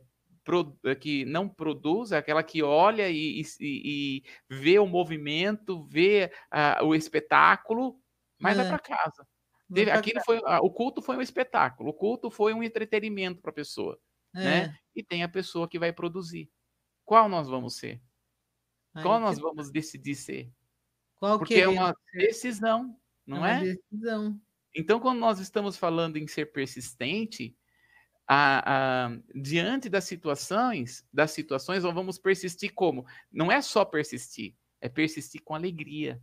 [0.85, 6.31] eh, que não produz, é aquela que olha e, e, e vê o movimento, vê
[6.53, 7.99] uh, o espetáculo,
[8.39, 8.63] mas é.
[8.63, 9.27] vai para casa.
[9.73, 13.55] Teve, aquilo foi, o culto foi um espetáculo, o culto foi um entretenimento para a
[13.55, 13.99] pessoa,
[14.35, 14.43] né?
[14.43, 14.67] é.
[14.69, 14.79] né?
[14.97, 16.51] E tem a pessoa que vai produzir.
[17.05, 18.01] Qual nós vamos ser?
[18.95, 20.51] Aí, Qual nós vamos decidir ser?
[21.17, 23.59] Qual Porque é uma decisão, não é?
[23.59, 23.75] Uma é?
[23.75, 24.41] decisão.
[24.75, 27.57] Então, quando nós estamos falando em ser persistente,
[28.27, 33.07] a, a, diante das situações, das situações, nós vamos persistir como?
[33.33, 36.23] Não é só persistir, é persistir com alegria.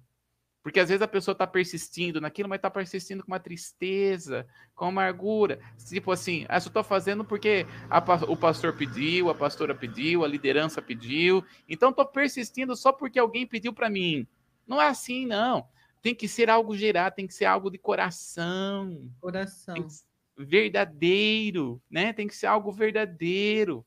[0.66, 4.86] Porque às vezes a pessoa está persistindo naquilo, mas está persistindo com uma tristeza, com
[4.86, 5.60] amargura.
[5.88, 10.28] Tipo assim, ah, só estou fazendo porque a, o pastor pediu, a pastora pediu, a
[10.28, 11.46] liderança pediu.
[11.70, 14.26] Então estou persistindo só porque alguém pediu para mim.
[14.66, 15.68] Não é assim, não.
[16.02, 19.08] Tem que ser algo gerado, tem que ser algo de coração.
[19.22, 19.88] Coração.
[20.36, 22.12] Verdadeiro, né?
[22.12, 23.86] Tem que ser algo verdadeiro,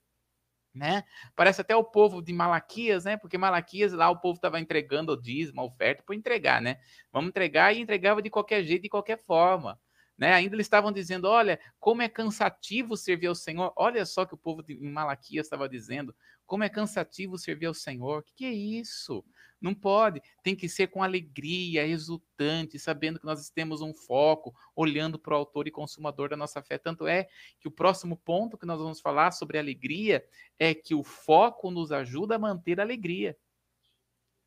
[0.79, 1.05] né?
[1.37, 3.17] Parece até o povo de Malaquias, né?
[3.17, 6.79] Porque Malaquias lá o povo estava entregando o dízimo, a oferta para entregar, né?
[7.13, 9.79] Vamos entregar e entregava de qualquer jeito, de qualquer forma.
[10.17, 10.33] Né?
[10.33, 13.73] Ainda eles estavam dizendo: olha, como é cansativo servir ao Senhor.
[13.77, 16.15] Olha só que o povo de Malaquias estava dizendo:
[16.45, 18.21] como é cansativo servir ao Senhor.
[18.21, 19.25] O que, que é isso?
[19.61, 20.23] Não pode.
[20.43, 25.39] Tem que ser com alegria, exultante, sabendo que nós temos um foco, olhando para o
[25.39, 26.79] autor e consumador da nossa fé.
[26.79, 27.29] Tanto é
[27.59, 30.25] que o próximo ponto que nós vamos falar sobre alegria
[30.59, 33.37] é que o foco nos ajuda a manter a alegria.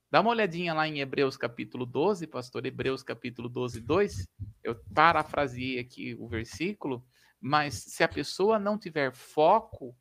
[0.10, 4.28] Dá uma olhadinha lá em Hebreus capítulo 12, pastor, Hebreus capítulo 12, 2.
[4.62, 7.06] Eu parafraseei aqui o versículo,
[7.40, 9.96] mas se a pessoa não tiver foco,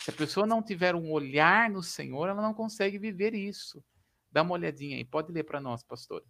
[0.00, 3.84] se a pessoa não tiver um olhar no Senhor, ela não consegue viver isso.
[4.34, 6.24] Dá uma olhadinha aí, pode ler para nós, pastor.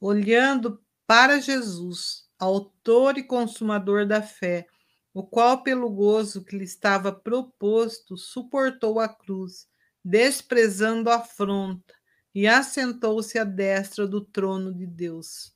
[0.00, 4.66] Olhando para Jesus, autor e consumador da fé,
[5.12, 9.68] o qual, pelo gozo que lhe estava proposto, suportou a cruz,
[10.02, 11.94] desprezando a afronta,
[12.34, 15.54] e assentou-se à destra do trono de Deus.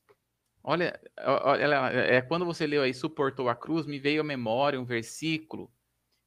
[0.63, 4.85] Olha, olha, é, quando você leu aí, suportou a cruz, me veio à memória um
[4.85, 5.73] versículo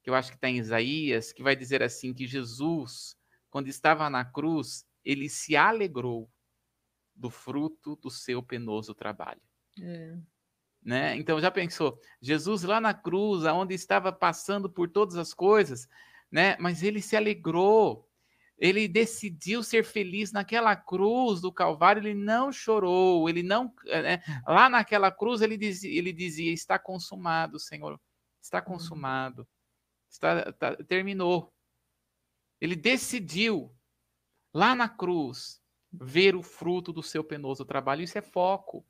[0.01, 3.15] que eu acho que está em Isaías, que vai dizer assim: que Jesus,
[3.51, 6.30] quando estava na cruz, ele se alegrou
[7.16, 9.41] do fruto do seu penoso trabalho.
[9.80, 10.18] É.
[10.84, 11.16] Né?
[11.16, 15.88] Então já pensou, Jesus lá na cruz, aonde estava passando por todas as coisas,
[16.32, 16.58] né?
[16.60, 18.10] Mas ele se alegrou.
[18.58, 23.74] Ele decidiu ser feliz naquela cruz do Calvário, ele não chorou, ele não.
[23.84, 24.22] Né?
[24.47, 27.99] Lá naquela cruz ele dizia, ele dizia: Está consumado, Senhor,
[28.41, 28.66] está uhum.
[28.66, 29.47] consumado,
[30.10, 31.53] está, tá, terminou.
[32.62, 33.74] Ele decidiu,
[34.56, 38.01] lá na cruz, ver o fruto do seu penoso trabalho.
[38.01, 38.86] Isso é foco.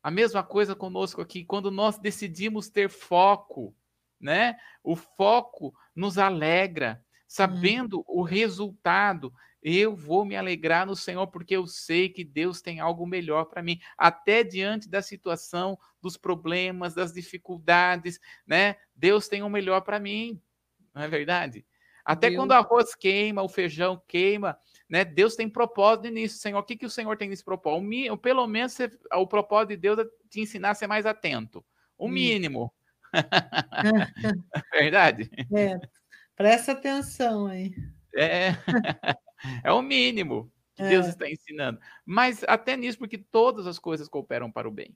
[0.00, 3.74] A mesma coisa conosco aqui, quando nós decidimos ter foco,
[4.20, 4.56] né?
[4.80, 8.04] O foco nos alegra, sabendo hum.
[8.06, 9.34] o resultado.
[9.60, 13.62] Eu vou me alegrar no Senhor porque eu sei que Deus tem algo melhor para
[13.62, 18.76] mim, até diante da situação, dos problemas, das dificuldades, né?
[18.94, 20.40] Deus tem o um melhor para mim,
[20.94, 21.66] não é verdade?
[22.04, 22.40] Até Deus.
[22.40, 24.58] quando o arroz queima, o feijão queima,
[24.92, 25.06] né?
[25.06, 26.58] Deus tem propósito nisso, Senhor.
[26.58, 28.12] O que, que o Senhor tem nesse propósito?
[28.12, 31.64] O, pelo menos você, o propósito de Deus é te ensinar a ser mais atento.
[31.96, 32.70] O mínimo.
[34.70, 35.30] Verdade?
[35.56, 35.80] É.
[36.36, 37.74] Presta atenção aí.
[38.14, 38.50] É,
[39.64, 40.90] é o mínimo que é.
[40.90, 41.80] Deus está ensinando.
[42.04, 44.94] Mas até nisso, porque todas as coisas cooperam para o bem.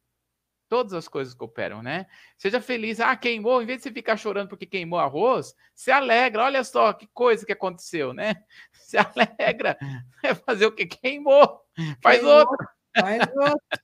[0.69, 2.07] Todas as coisas cooperam, né?
[2.37, 2.99] Seja feliz.
[2.99, 3.62] Ah, queimou.
[3.62, 6.45] Em vez de você ficar chorando porque queimou arroz, se alegra.
[6.45, 8.35] Olha só que coisa que aconteceu, né?
[8.73, 9.77] Se alegra.
[10.23, 10.87] É fazer o que?
[10.87, 11.61] Queimou.
[12.01, 12.69] Faz queimou, outro.
[13.01, 13.79] Faz outro.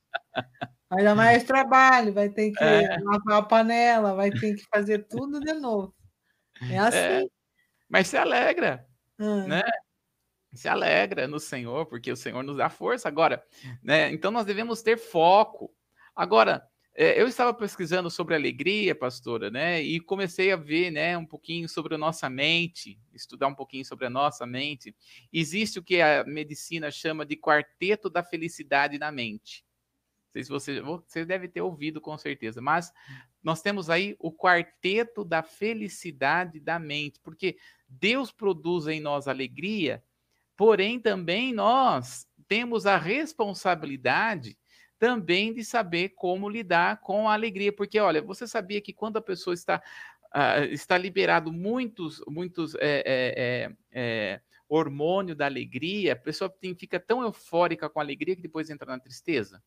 [0.89, 2.99] Vai dar mais trabalho, vai ter que é.
[3.01, 5.95] lavar a panela, vai ter que fazer tudo de novo.
[6.70, 6.78] É, é.
[6.78, 6.99] assim.
[6.99, 7.24] É.
[7.89, 8.87] Mas se alegra,
[9.18, 9.47] hum.
[9.47, 9.62] né?
[10.53, 13.09] Se alegra no Senhor, porque o Senhor nos dá força.
[13.09, 13.43] Agora,
[13.83, 14.12] né?
[14.12, 15.74] Então nós devemos ter foco.
[16.14, 19.82] Agora, eu estava pesquisando sobre alegria, pastora, né?
[19.82, 24.07] E comecei a ver, né, um pouquinho sobre a nossa mente, estudar um pouquinho sobre
[24.07, 24.95] a nossa mente.
[25.32, 29.64] Existe o que a medicina chama de quarteto da felicidade na mente.
[30.26, 32.93] Não sei se você, você deve ter ouvido com certeza, mas
[33.43, 37.57] nós temos aí o quarteto da felicidade da mente, porque
[37.88, 40.03] Deus produz em nós alegria,
[40.57, 44.59] porém também nós temos a responsabilidade
[45.03, 49.20] também de saber como lidar com a alegria, porque olha, você sabia que quando a
[49.20, 49.82] pessoa está
[50.32, 57.00] uh, está liberado muitos muitos é, é, é, hormônio da alegria, a pessoa tem, fica
[57.00, 59.61] tão eufórica com a alegria que depois entra na tristeza.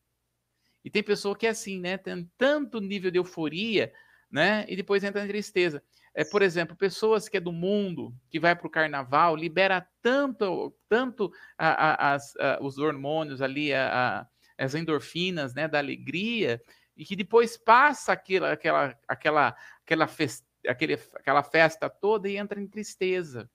[0.82, 1.98] E tem pessoa que é assim, né?
[1.98, 3.92] Tem tanto nível de euforia,
[4.30, 4.64] né?
[4.66, 5.82] E depois entra na tristeza.
[6.14, 10.74] É, por exemplo, pessoas que é do mundo, que vai para o carnaval, libera tanto,
[10.88, 14.26] tanto a, a, a, os hormônios ali, a,
[14.58, 16.62] as endorfinas, né, da alegria,
[16.96, 22.60] e que depois passa aquela, aquela, aquela, aquela, fest, aquele, aquela festa toda e entra
[22.60, 23.50] em tristeza,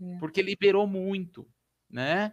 [0.00, 0.18] é.
[0.18, 1.48] porque liberou muito,
[1.88, 2.32] né?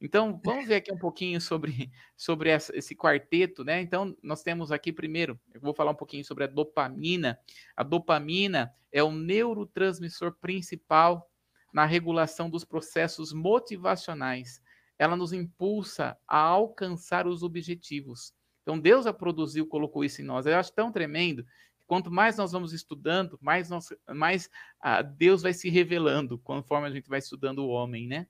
[0.00, 3.82] Então, vamos ver aqui um pouquinho sobre, sobre essa, esse quarteto, né?
[3.82, 7.38] Então, nós temos aqui primeiro, eu vou falar um pouquinho sobre a dopamina.
[7.76, 11.30] A dopamina é o neurotransmissor principal
[11.72, 14.62] na regulação dos processos motivacionais
[15.00, 18.34] ela nos impulsa a alcançar os objetivos.
[18.60, 20.44] Então, Deus a produziu, colocou isso em nós.
[20.44, 21.42] Eu acho tão tremendo
[21.78, 26.86] que quanto mais nós vamos estudando, mais, nós, mais ah, Deus vai se revelando conforme
[26.86, 28.26] a gente vai estudando o homem, né?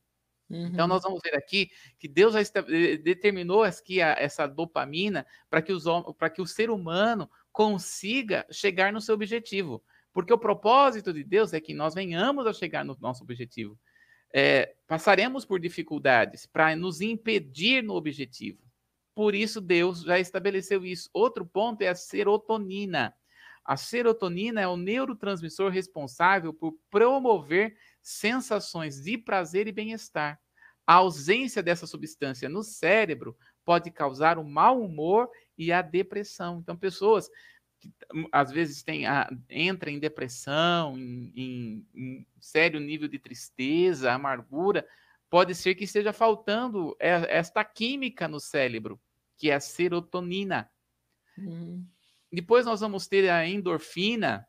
[0.48, 0.66] Então, uhum.
[0.68, 2.40] Então, nós vamos ver aqui que Deus já
[3.02, 5.72] determinou aqui a, essa dopamina para que,
[6.34, 9.82] que o ser humano consiga chegar no seu objetivo.
[10.12, 13.76] Porque o propósito de Deus é que nós venhamos a chegar no nosso objetivo
[14.32, 18.58] é, passaremos por dificuldades para nos impedir no objetivo.
[19.14, 21.10] Por isso, Deus já estabeleceu isso.
[21.12, 23.14] Outro ponto é a serotonina.
[23.64, 30.40] A serotonina é o neurotransmissor responsável por promover sensações de prazer e bem-estar.
[30.86, 36.58] A ausência dessa substância no cérebro pode causar o mau humor e a depressão.
[36.60, 37.28] Então, pessoas
[37.80, 43.18] que hum, às vezes tem a, entra em depressão, em, em, em, sério nível de
[43.18, 44.86] tristeza, amargura,
[45.30, 49.00] pode ser que esteja faltando esta química no cérebro,
[49.36, 50.70] que é a serotonina.
[51.38, 51.86] Uhum.
[52.30, 54.46] Depois nós vamos ter a endorfina.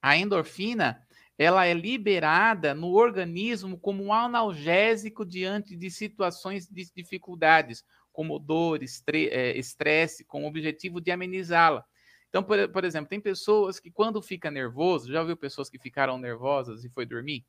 [0.00, 1.06] A endorfina,
[1.38, 8.80] ela é liberada no organismo como um analgésico diante de situações de dificuldades, como dor,
[8.82, 11.84] eh, estresse, com o objetivo de amenizá-la.
[12.32, 16.16] Então, por, por exemplo, tem pessoas que quando fica nervoso, já viu pessoas que ficaram
[16.16, 17.44] nervosas e foi dormir?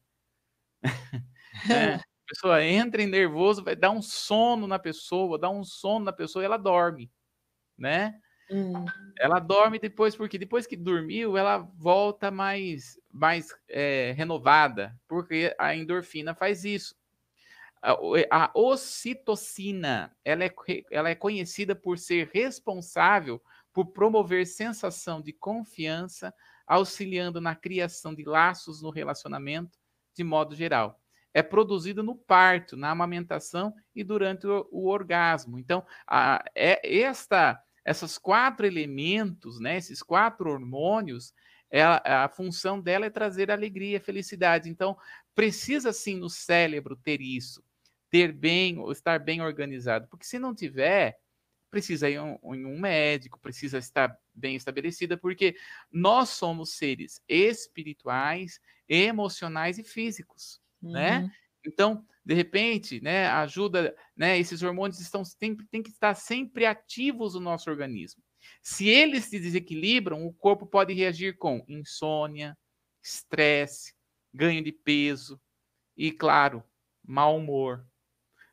[1.69, 1.95] né?
[1.95, 6.11] A pessoa entra em nervoso, vai dar um sono na pessoa, dá um sono na
[6.11, 7.09] pessoa e ela dorme,
[7.77, 8.19] né?
[8.51, 8.83] Hum.
[9.17, 15.73] Ela dorme depois, porque depois que dormiu, ela volta mais, mais é, renovada, porque a
[15.73, 16.93] endorfina faz isso.
[18.29, 20.53] a ocitocina, ela é,
[20.91, 23.41] ela é conhecida por ser responsável
[23.73, 26.33] por promover sensação de confiança,
[26.65, 29.77] auxiliando na criação de laços no relacionamento
[30.15, 31.01] de modo geral.
[31.33, 35.57] É produzido no parto, na amamentação e durante o, o orgasmo.
[35.57, 41.33] Então, a, é esta, essas quatro elementos, né, esses quatro hormônios,
[41.71, 44.69] ela, a função dela é trazer alegria, felicidade.
[44.69, 44.95] Então,
[45.33, 47.63] precisa sim no cérebro ter isso,
[48.11, 51.17] ter bem, estar bem organizado, porque se não tiver,
[51.73, 55.55] precisa ir em um, médico, precisa estar bem estabelecida, porque
[55.91, 61.17] nós somos seres espirituais, emocionais e físicos, né?
[61.17, 61.23] uhum.
[61.23, 61.31] né?
[61.65, 67.33] Então, de repente, né, ajuda, né, esses hormônios estão tem, tem que estar sempre ativos
[67.33, 68.21] no nosso organismo.
[68.61, 72.55] Se eles se desequilibram, o corpo pode reagir com insônia,
[73.01, 73.95] estresse,
[74.31, 75.41] ganho de peso
[75.97, 76.63] e, claro,
[77.03, 77.83] mau humor.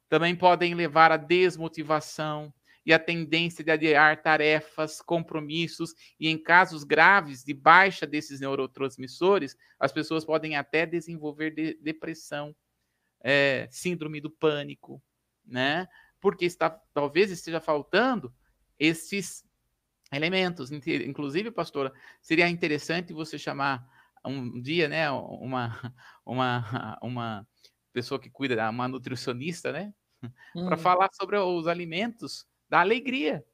[0.08, 2.54] Também podem levar à desmotivação
[2.84, 9.56] e a tendência de adiar tarefas, compromissos e, em casos graves de baixa desses neurotransmissores,
[9.78, 12.54] as pessoas podem até desenvolver de depressão,
[13.22, 15.02] é, síndrome do pânico,
[15.44, 15.86] né?
[16.20, 18.34] Porque está, talvez esteja faltando
[18.78, 19.44] esses
[20.12, 20.70] elementos.
[20.70, 23.86] Inclusive, pastora, seria interessante você chamar
[24.24, 27.48] um dia, né, uma, uma, uma
[27.92, 29.94] pessoa que cuida, uma nutricionista, né,
[30.54, 30.66] hum.
[30.66, 33.44] para falar sobre os alimentos da alegria,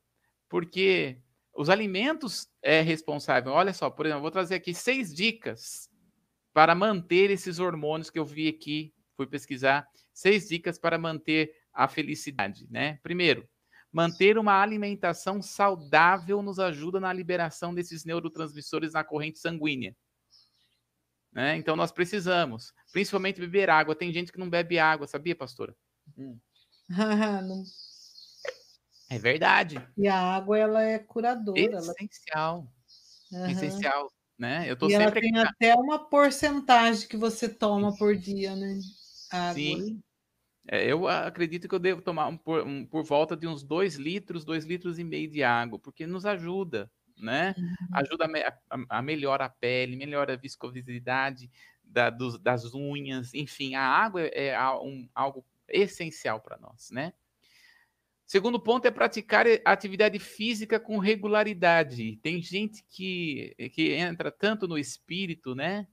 [0.48, 1.18] porque
[1.54, 3.50] os alimentos é responsável.
[3.52, 5.90] Olha só, por exemplo, vou trazer aqui seis dicas
[6.52, 11.88] para manter esses hormônios que eu vi aqui, fui pesquisar, seis dicas para manter a
[11.88, 12.98] felicidade, né?
[13.02, 13.48] Primeiro,
[13.90, 19.96] manter uma alimentação saudável nos ajuda na liberação desses neurotransmissores na corrente sanguínea.
[21.32, 21.56] Né?
[21.56, 23.94] Então nós precisamos, principalmente beber água.
[23.94, 25.74] Tem gente que não bebe água, sabia, pastora?
[26.16, 26.38] Hum.
[26.88, 27.62] não...
[29.08, 29.80] É verdade.
[29.96, 31.60] E a água ela é curadora.
[31.60, 32.66] Essencial.
[33.32, 33.44] Ela...
[33.44, 33.50] Uhum.
[33.50, 34.64] Essencial, né?
[34.68, 38.78] Eu tô e sempre ela tem até uma porcentagem que você toma por dia, né?
[39.30, 39.54] Água.
[39.54, 40.02] Sim.
[40.68, 43.94] É, eu acredito que eu devo tomar um, por, um, por volta de uns dois
[43.94, 47.54] litros, dois litros e meio de água, porque nos ajuda, né?
[47.56, 47.74] Uhum.
[47.92, 51.48] Ajuda a, a, a, melhora a pele, melhora a viscosidade
[51.84, 57.12] da, dos, das unhas, enfim, a água é, é um, algo essencial para nós, né?
[58.26, 62.16] Segundo ponto é praticar atividade física com regularidade.
[62.16, 65.86] Tem gente que, que entra tanto no espírito, né?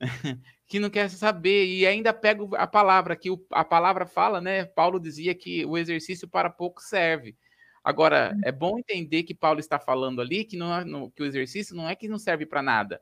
[0.66, 4.64] que não quer saber e ainda pega a palavra que a palavra fala, né?
[4.66, 7.36] Paulo dizia que o exercício para pouco serve.
[7.82, 8.40] Agora, hum.
[8.44, 11.88] é bom entender que Paulo está falando ali que, não, é, que o exercício não
[11.88, 13.00] é que não serve para nada.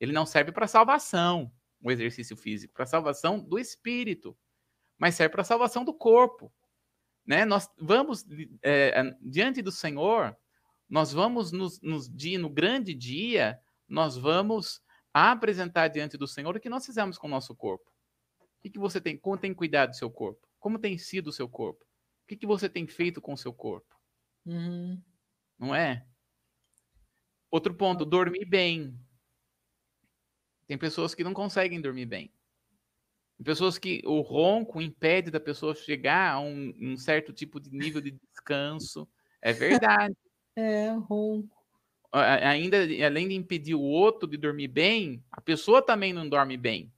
[0.00, 4.36] Ele não serve para salvação, o exercício físico, para salvação do espírito,
[4.98, 6.52] mas serve para salvação do corpo.
[7.26, 7.44] Né?
[7.44, 8.24] Nós vamos,
[8.62, 10.36] é, diante do Senhor,
[10.88, 13.58] nós vamos nos, nos dia, no grande dia,
[13.88, 17.90] nós vamos apresentar diante do Senhor o que nós fizemos com o nosso corpo.
[18.64, 19.16] O que, você tem?
[19.16, 20.48] Como tem cuidado do seu corpo?
[20.58, 21.84] Como tem sido o seu corpo?
[22.24, 23.94] O que, que você tem feito com o seu corpo?
[24.46, 25.00] Uhum.
[25.58, 26.06] Não é?
[27.50, 28.98] Outro ponto, dormir bem.
[30.66, 32.32] Tem pessoas que não conseguem dormir bem.
[33.36, 37.70] Tem pessoas que o ronco impede da pessoa chegar a um, um certo tipo de
[37.70, 39.08] nível de descanso.
[39.40, 40.14] É verdade.
[40.56, 41.50] É, ronco.
[42.12, 46.92] Ainda, além de impedir o outro de dormir bem, a pessoa também não dorme bem.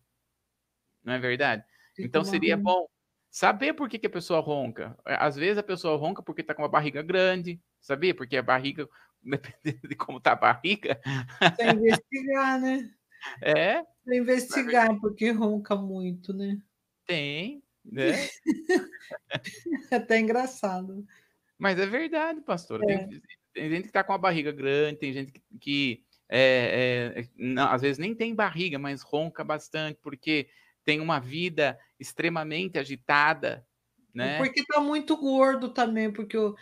[1.03, 1.65] Não é verdade?
[1.99, 2.87] Então seria bom
[3.37, 4.97] Saber por que, que a pessoa ronca.
[5.05, 8.15] É, às vezes a pessoa ronca porque está com uma barriga grande, sabia?
[8.15, 8.89] Porque a barriga,
[9.23, 10.99] dependendo de como está a barriga.
[11.39, 12.91] Precisa investigar, né?
[13.43, 13.83] É.
[14.07, 16.59] Investigar, porque ronca muito, né?
[17.07, 18.13] Tem, né?
[19.91, 21.07] é até engraçado.
[21.59, 22.83] Mas é verdade, pastor.
[22.85, 22.99] É.
[22.99, 27.29] Tem, tem, gente que está com a barriga grande, tem gente que, que é, é,
[27.37, 30.49] não, às vezes nem tem barriga, mas ronca bastante, porque
[30.85, 33.67] tem uma vida extremamente agitada,
[34.15, 34.39] né?
[34.39, 36.55] Porque tá muito gordo também, porque o,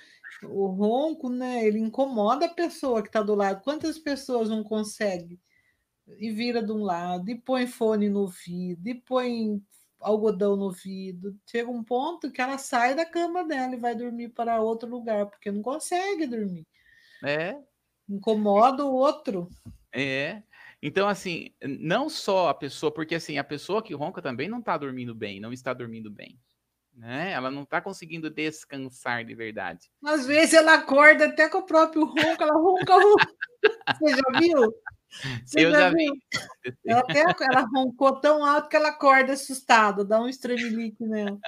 [0.44, 3.62] o ronco, né, ele incomoda a pessoa que está do lado.
[3.62, 5.38] Quantas pessoas não conseguem?
[6.18, 9.62] E vira de um lado, e põe fone no ouvido, e põe
[10.00, 11.36] algodão no ouvido.
[11.46, 15.26] Chega um ponto que ela sai da cama dela e vai dormir para outro lugar,
[15.26, 16.66] porque não consegue dormir.
[17.22, 17.56] É.
[18.08, 19.48] Incomoda o outro.
[19.92, 20.42] É.
[20.82, 24.76] Então, assim, não só a pessoa, porque assim, a pessoa que ronca também não está
[24.76, 26.38] dormindo bem, não está dormindo bem.
[26.94, 27.32] Né?
[27.32, 29.90] Ela não está conseguindo descansar de verdade.
[30.04, 33.34] Às vezes ela acorda até com o próprio ronco, ela ronca, ronca.
[33.98, 34.74] Você já viu?
[35.44, 36.06] Você Eu já, vi.
[36.86, 41.38] Ela, até, ela roncou tão alto que ela acorda assustada, dá um estremelique nela.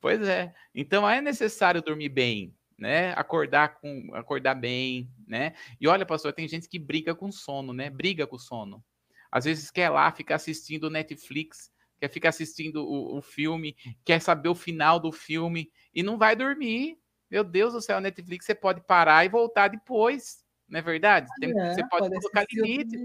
[0.00, 0.52] Pois é.
[0.74, 3.12] Então é necessário dormir bem, né?
[3.12, 5.54] Acordar com acordar bem, né?
[5.80, 7.88] E olha, pastor, tem gente que briga com sono, né?
[7.88, 8.84] Briga com sono.
[9.30, 11.70] Às vezes quer lá ficar assistindo Netflix,
[12.00, 16.34] quer ficar assistindo o, o filme, quer saber o final do filme e não vai
[16.34, 16.98] dormir.
[17.30, 20.43] Meu Deus do céu, Netflix você pode parar e voltar depois.
[20.68, 21.28] Não é verdade?
[21.38, 22.96] Tem, é, você pode, colocar limite.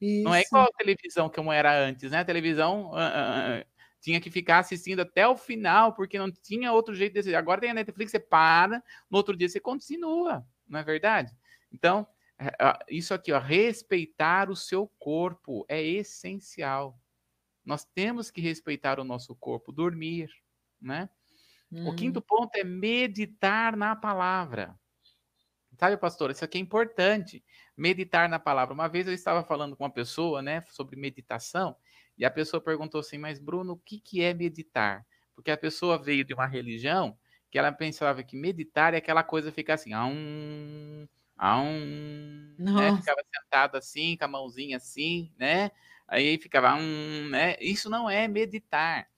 [0.00, 2.20] Não é igual a televisão como era antes, né?
[2.20, 3.66] A televisão uh, uh,
[4.00, 7.36] tinha que ficar assistindo até o final, porque não tinha outro jeito de assistir.
[7.36, 11.34] Agora tem a Netflix, você para, no outro dia você continua, não é verdade?
[11.72, 12.06] Então,
[12.38, 12.52] é,
[12.88, 16.98] isso aqui, ó, respeitar o seu corpo é essencial.
[17.64, 20.30] Nós temos que respeitar o nosso corpo, dormir,
[20.80, 21.10] né?
[21.70, 21.88] Hum.
[21.88, 24.78] O quinto ponto é meditar na palavra.
[25.78, 27.42] Sabe, pastor, isso aqui é importante,
[27.76, 28.74] meditar na palavra.
[28.74, 31.76] Uma vez eu estava falando com uma pessoa, né, sobre meditação,
[32.18, 35.06] e a pessoa perguntou assim: Mas, Bruno, o que, que é meditar?
[35.36, 37.16] Porque a pessoa veio de uma religião
[37.48, 41.06] que ela pensava que meditar é aquela coisa ficar assim, a um,
[41.36, 42.96] a um, né?
[42.96, 45.70] ficava sentado assim, com a mãozinha assim, né?
[46.08, 47.56] Aí ficava um, né?
[47.60, 49.08] Isso não é meditar.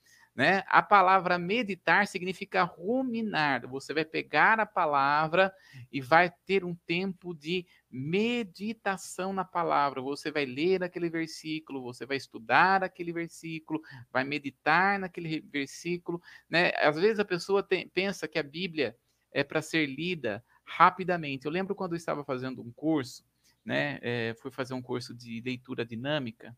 [0.40, 0.64] Né?
[0.68, 3.68] A palavra meditar significa ruminar.
[3.68, 5.52] Você vai pegar a palavra
[5.92, 10.00] e vai ter um tempo de meditação na palavra.
[10.00, 16.22] Você vai ler aquele versículo, você vai estudar aquele versículo, vai meditar naquele versículo.
[16.48, 16.72] Né?
[16.76, 18.96] Às vezes a pessoa tem, pensa que a Bíblia
[19.30, 21.44] é para ser lida rapidamente.
[21.44, 23.26] Eu lembro quando eu estava fazendo um curso,
[23.62, 23.98] né?
[24.00, 26.56] É, fui fazer um curso de leitura dinâmica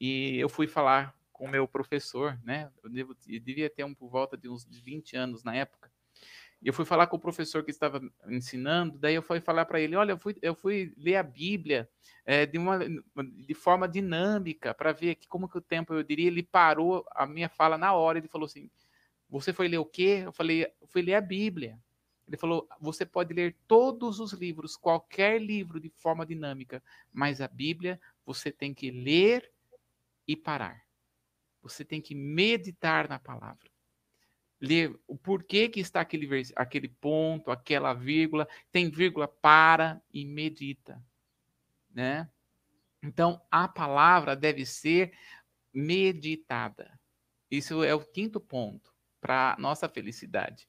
[0.00, 2.70] e eu fui falar com o meu professor, né?
[2.84, 5.90] Eu, devo, eu devia ter um por volta de uns 20 anos na época.
[6.60, 9.80] E eu fui falar com o professor que estava ensinando, daí eu fui falar para
[9.80, 11.88] ele, olha, eu fui, eu fui ler a Bíblia
[12.26, 16.26] é, de, uma, de forma dinâmica, para ver aqui como que o tempo, eu diria,
[16.26, 18.70] ele parou a minha fala na hora, ele falou assim,
[19.26, 20.24] você foi ler o quê?
[20.26, 21.78] Eu falei, fui ler a Bíblia.
[22.28, 27.48] Ele falou, você pode ler todos os livros, qualquer livro de forma dinâmica, mas a
[27.48, 29.50] Bíblia você tem que ler
[30.28, 30.89] e parar.
[31.62, 33.70] Você tem que meditar na palavra.
[34.60, 38.46] Ler o porquê que está aquele, aquele ponto, aquela vírgula.
[38.70, 41.02] Tem vírgula, para e medita.
[41.90, 42.28] Né?
[43.02, 45.12] Então, a palavra deve ser
[45.72, 46.98] meditada.
[47.50, 50.68] Isso é o quinto ponto para nossa felicidade.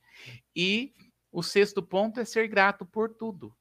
[0.55, 0.93] E
[1.31, 3.55] o sexto ponto é ser grato por tudo.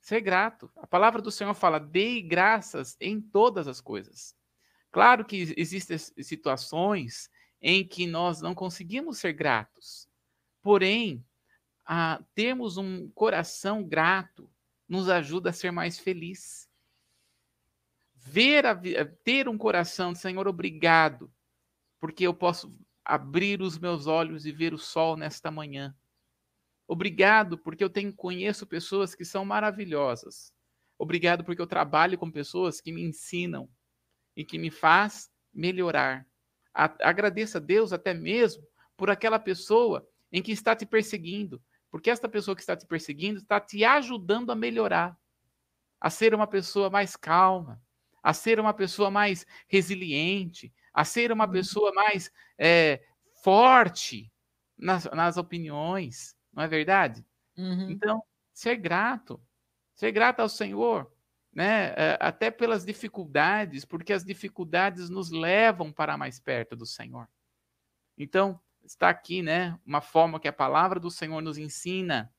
[0.00, 0.70] Ser grato.
[0.76, 4.37] A palavra do Senhor fala: dei graças em todas as coisas.
[4.90, 7.30] Claro que existem situações
[7.60, 10.08] em que nós não conseguimos ser gratos,
[10.62, 11.24] porém,
[12.34, 14.50] termos um coração grato
[14.88, 16.68] nos ajuda a ser mais feliz.
[18.14, 18.74] Ver a,
[19.24, 21.32] ter um coração, Senhor, obrigado,
[22.00, 22.74] porque eu posso
[23.04, 25.96] abrir os meus olhos e ver o sol nesta manhã.
[26.86, 30.52] Obrigado, porque eu tenho, conheço pessoas que são maravilhosas.
[30.98, 33.68] Obrigado, porque eu trabalho com pessoas que me ensinam
[34.38, 36.24] e que me faz melhorar.
[36.72, 38.64] Agradeça a Deus até mesmo
[38.96, 41.60] por aquela pessoa em que está te perseguindo,
[41.90, 45.18] porque esta pessoa que está te perseguindo está te ajudando a melhorar,
[46.00, 47.82] a ser uma pessoa mais calma,
[48.22, 51.52] a ser uma pessoa mais resiliente, a ser uma uhum.
[51.52, 53.02] pessoa mais é,
[53.42, 54.32] forte
[54.76, 57.26] nas, nas opiniões, não é verdade?
[57.56, 57.90] Uhum.
[57.90, 58.22] Então,
[58.52, 59.42] ser grato,
[59.96, 61.10] ser grato ao Senhor
[61.52, 61.94] né?
[61.96, 67.28] Eh, até pelas dificuldades, porque as dificuldades nos levam para mais perto do Senhor.
[68.16, 72.32] Então, está aqui, né, uma forma que a palavra do Senhor nos ensina.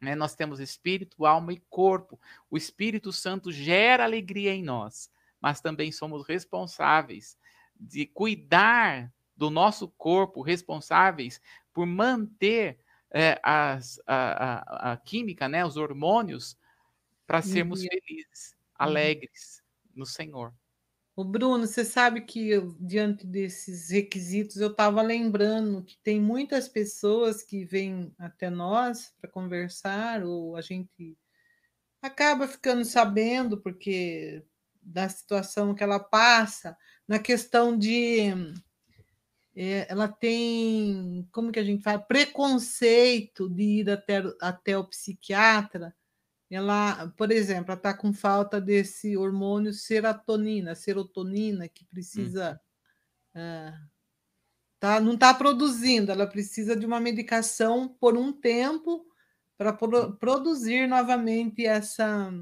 [0.00, 0.14] Né?
[0.14, 2.18] Nós temos espírito, alma e corpo.
[2.50, 7.36] O Espírito Santo gera alegria em nós, mas também somos responsáveis
[7.78, 11.40] de cuidar do nosso corpo, responsáveis
[11.72, 12.78] por manter
[13.10, 16.56] é, as, a, a, a, química, né, os hormônios
[17.30, 19.62] para sermos felizes, alegres
[19.94, 20.52] no Senhor.
[21.14, 26.66] O Bruno, você sabe que eu, diante desses requisitos eu estava lembrando que tem muitas
[26.66, 31.16] pessoas que vêm até nós para conversar ou a gente
[32.02, 34.44] acaba ficando sabendo porque
[34.82, 36.76] da situação que ela passa
[37.06, 38.24] na questão de
[39.54, 45.94] é, ela tem como que a gente fala preconceito de ir até, até o psiquiatra
[46.50, 52.60] ela, por exemplo, está com falta desse hormônio serotonina, serotonina que precisa
[53.34, 53.72] hum.
[54.80, 59.06] tá, não está produzindo, ela precisa de uma medicação por um tempo
[59.56, 62.32] para pro, produzir novamente essa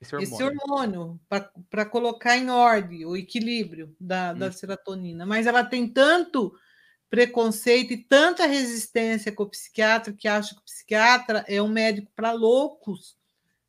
[0.00, 1.20] esse hormônio, esse hormônio
[1.68, 4.38] para colocar em ordem o equilíbrio da, hum.
[4.38, 5.26] da serotonina.
[5.26, 6.54] Mas ela tem tanto
[7.10, 12.10] preconceito e tanta resistência com o psiquiatra que acha que o psiquiatra é um médico
[12.14, 13.16] para loucos.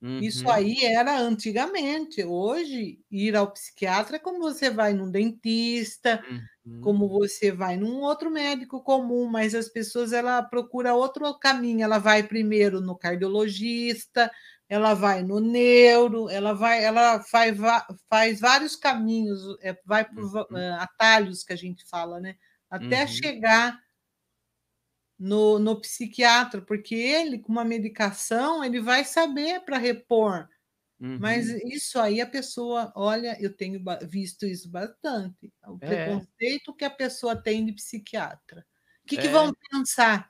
[0.01, 0.19] Uhum.
[0.19, 2.23] Isso aí era antigamente.
[2.23, 6.23] Hoje, ir ao psiquiatra é como você vai num dentista,
[6.65, 6.81] uhum.
[6.81, 11.83] como você vai num outro médico comum, mas as pessoas ela procura outro caminho.
[11.83, 14.31] Ela vai primeiro no cardiologista,
[14.69, 17.57] ela vai no neuro, ela vai, ela faz,
[18.09, 20.75] faz vários caminhos, é, vai por uhum.
[20.79, 22.35] Atalhos que a gente fala, né?
[22.69, 23.07] Até uhum.
[23.07, 23.83] chegar
[25.17, 30.47] no, no psiquiatra, porque ele, com uma medicação, ele vai saber para repor.
[30.99, 31.17] Uhum.
[31.19, 35.51] Mas isso aí a pessoa, olha, eu tenho visto isso bastante.
[35.65, 35.87] O é.
[35.87, 38.65] preconceito que a pessoa tem de psiquiatra.
[39.03, 39.21] O que, é.
[39.21, 40.29] que vão pensar?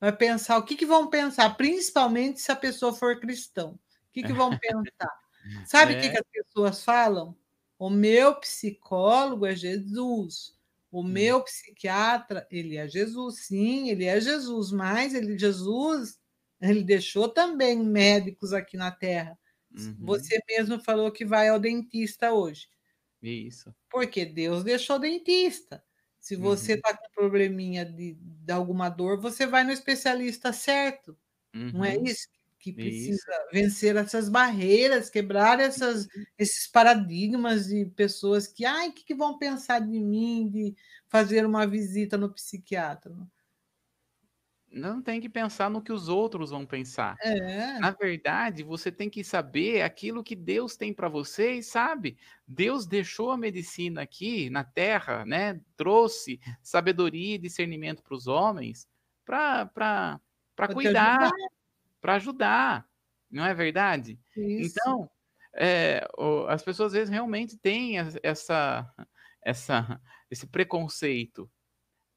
[0.00, 3.72] Vai pensar o que, que vão pensar, principalmente se a pessoa for cristão.
[3.72, 5.20] O que, que vão pensar?
[5.66, 6.00] Sabe o é.
[6.00, 7.36] que, que as pessoas falam?
[7.78, 10.57] O meu psicólogo é Jesus.
[10.90, 11.04] O hum.
[11.08, 16.18] meu psiquiatra, ele é Jesus, sim, ele é Jesus, mas ele Jesus,
[16.60, 19.38] ele deixou também médicos aqui na Terra.
[19.70, 19.96] Uhum.
[20.00, 22.68] Você mesmo falou que vai ao dentista hoje.
[23.22, 23.74] Isso.
[23.90, 25.84] Porque Deus deixou dentista.
[26.18, 26.96] Se você está uhum.
[26.96, 31.16] com probleminha de, de alguma dor, você vai no especialista certo.
[31.54, 31.72] Uhum.
[31.72, 32.04] Não é uhum.
[32.04, 32.28] isso?
[32.72, 33.48] Que precisa isso.
[33.52, 36.24] vencer essas barreiras, quebrar essas, uhum.
[36.38, 40.74] esses paradigmas de pessoas que, ai, o que, que vão pensar de mim, de
[41.08, 43.14] fazer uma visita no psiquiatra?
[44.70, 47.16] Não tem que pensar no que os outros vão pensar.
[47.22, 47.78] É.
[47.78, 52.18] Na verdade, você tem que saber aquilo que Deus tem para você e sabe.
[52.46, 55.58] Deus deixou a medicina aqui na Terra, né?
[55.74, 58.86] Trouxe sabedoria e discernimento para os homens
[59.28, 60.20] para
[60.72, 61.30] cuidar,
[62.00, 62.86] para ajudar.
[63.30, 64.18] Não é verdade?
[64.36, 64.74] Isso.
[64.78, 65.10] Então,
[65.54, 66.06] é,
[66.48, 68.90] as pessoas às vezes realmente têm essa,
[69.42, 71.50] essa, esse preconceito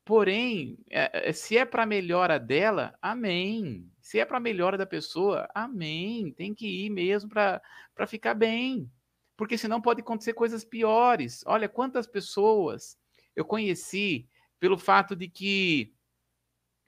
[0.03, 3.89] Porém, é, é, se é para melhora dela, amém.
[4.01, 6.33] Se é para melhora da pessoa, amém.
[6.33, 7.61] Tem que ir mesmo para
[8.07, 8.91] ficar bem.
[9.37, 11.43] Porque senão pode acontecer coisas piores.
[11.45, 12.97] Olha quantas pessoas
[13.35, 14.27] eu conheci
[14.59, 15.93] pelo fato de que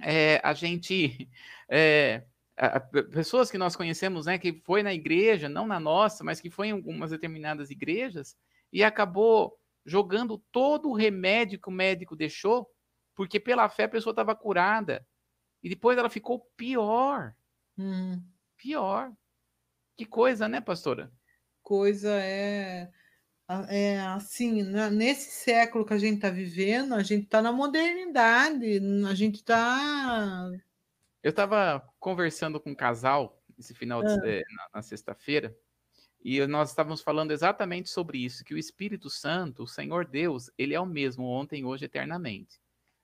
[0.01, 1.29] é, a gente.
[1.69, 2.23] É,
[2.57, 6.39] a, a, pessoas que nós conhecemos, né, que foi na igreja, não na nossa, mas
[6.39, 8.35] que foi em algumas determinadas igrejas,
[8.71, 12.67] e acabou jogando todo o remédio que o médico deixou
[13.15, 15.05] porque pela fé a pessoa estava curada.
[15.61, 17.33] E depois ela ficou pior.
[17.77, 18.21] Hum.
[18.57, 19.11] Pior.
[19.95, 21.11] Que coisa, né, pastora?
[21.61, 22.91] Coisa é.
[23.69, 29.13] É assim, nesse século que a gente está vivendo, a gente está na modernidade, a
[29.13, 30.49] gente está.
[31.23, 34.21] Eu estava conversando com um casal esse final de, ah.
[34.25, 35.55] Eh, na, na sexta-feira,
[36.23, 40.73] e nós estávamos falando exatamente sobre isso, que o Espírito Santo, o Senhor Deus, ele
[40.73, 42.61] é o mesmo ontem, hoje, eternamente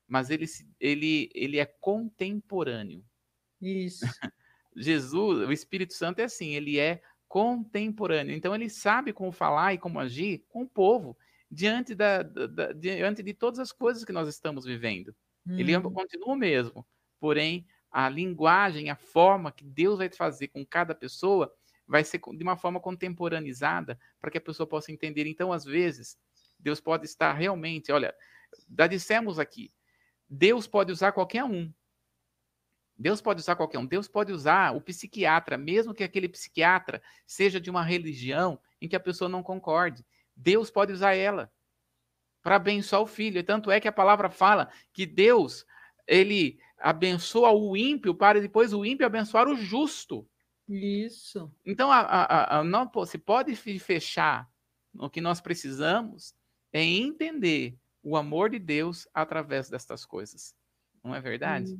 [0.09, 0.45] mas ele,
[0.79, 3.05] ele, ele é contemporâneo.
[3.61, 4.03] Isso.
[4.75, 8.35] Jesus, o Espírito Santo é assim, ele é contemporâneo.
[8.35, 11.15] Então ele sabe como falar e como agir com o povo
[11.49, 15.15] diante, da, da diante de todas as coisas que nós estamos vivendo.
[15.45, 15.59] Hum.
[15.59, 16.85] Ele continua o mesmo,
[17.19, 21.53] porém a linguagem, a forma que Deus vai fazer com cada pessoa
[21.87, 25.25] vai ser de uma forma contemporaneizada para que a pessoa possa entender.
[25.25, 26.17] Então, às vezes,
[26.59, 28.13] Deus pode estar realmente, olha,
[28.77, 29.73] já dissemos aqui,
[30.29, 31.73] Deus pode usar qualquer um.
[32.95, 33.85] Deus pode usar qualquer um.
[33.85, 38.95] Deus pode usar o psiquiatra, mesmo que aquele psiquiatra seja de uma religião em que
[38.95, 40.05] a pessoa não concorde.
[40.35, 41.51] Deus pode usar ela
[42.43, 43.39] para abençoar o filho.
[43.39, 45.65] E tanto é que a palavra fala que Deus,
[46.05, 50.27] ele abençoa o ímpio para depois o ímpio abençoar o justo.
[50.67, 51.51] Isso.
[51.65, 54.47] Então, a, a, a, não se pode fechar
[54.93, 56.33] no que nós precisamos
[56.71, 60.55] é entender o amor de Deus através destas coisas.
[61.03, 61.77] Não é verdade?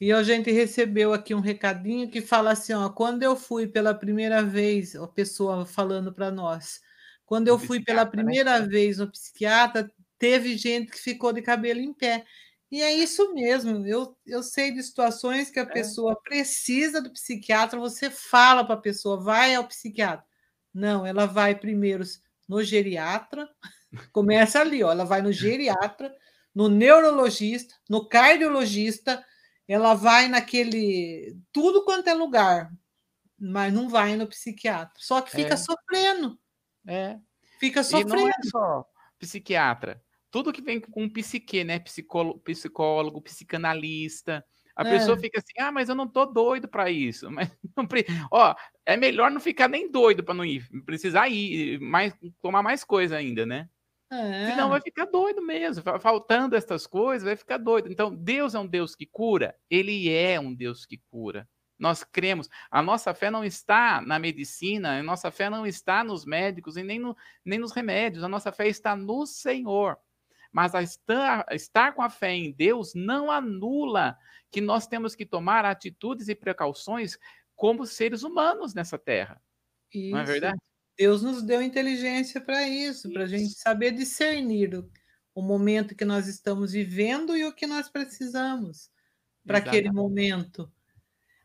[0.00, 3.94] E a gente recebeu aqui um recadinho que fala assim: ó, quando eu fui pela
[3.94, 6.80] primeira vez, a pessoa falando para nós,
[7.26, 8.10] quando eu fui pela né?
[8.10, 8.66] primeira né?
[8.66, 12.24] vez no psiquiatra, teve gente que ficou de cabelo em pé.
[12.70, 13.86] E é isso mesmo.
[13.86, 15.66] Eu, eu sei de situações que a é.
[15.66, 20.24] pessoa precisa do psiquiatra, você fala para a pessoa, vai ao psiquiatra.
[20.72, 22.04] Não, ela vai primeiro
[22.46, 23.48] no geriatra,
[24.12, 26.14] Começa ali, ó, ela vai no geriatra,
[26.54, 29.24] no neurologista, no cardiologista,
[29.66, 32.72] ela vai naquele tudo quanto é lugar,
[33.38, 34.94] mas não vai no psiquiatra.
[34.98, 35.56] Só que fica é.
[35.56, 36.38] sofrendo.
[36.86, 37.18] É.
[37.58, 38.16] Fica sofrendo.
[38.16, 38.84] E não é só
[39.18, 40.02] psiquiatra.
[40.30, 41.78] Tudo que vem com psique, né?
[41.78, 44.44] Psicólogo, psicólogo psicanalista.
[44.78, 44.90] A é.
[44.90, 47.28] pessoa fica assim, ah, mas eu não tô doido para isso.
[47.32, 48.06] Mas não pre...
[48.30, 48.54] ó,
[48.86, 53.16] é melhor não ficar nem doido para não ir, precisar ir, mais tomar mais coisa
[53.16, 53.68] ainda, né?
[54.10, 54.50] É.
[54.50, 55.82] Senão vai ficar doido mesmo.
[56.00, 57.90] Faltando essas coisas, vai ficar doido.
[57.90, 59.54] Então, Deus é um Deus que cura?
[59.68, 61.48] Ele é um Deus que cura.
[61.78, 62.48] Nós cremos.
[62.70, 66.82] A nossa fé não está na medicina, a nossa fé não está nos médicos e
[66.82, 68.24] nem, no, nem nos remédios.
[68.24, 69.98] A nossa fé está no Senhor.
[70.52, 74.16] Mas a estar, estar com a fé em Deus não anula
[74.50, 77.18] que nós temos que tomar atitudes e precauções
[77.54, 79.40] como seres humanos nessa terra.
[79.92, 80.12] Isso.
[80.12, 80.58] Não é verdade?
[80.96, 84.90] Deus nos deu inteligência para isso, para a gente saber discernir o,
[85.34, 88.90] o, momento que nós estamos vivendo e o que nós precisamos
[89.46, 90.70] para aquele momento.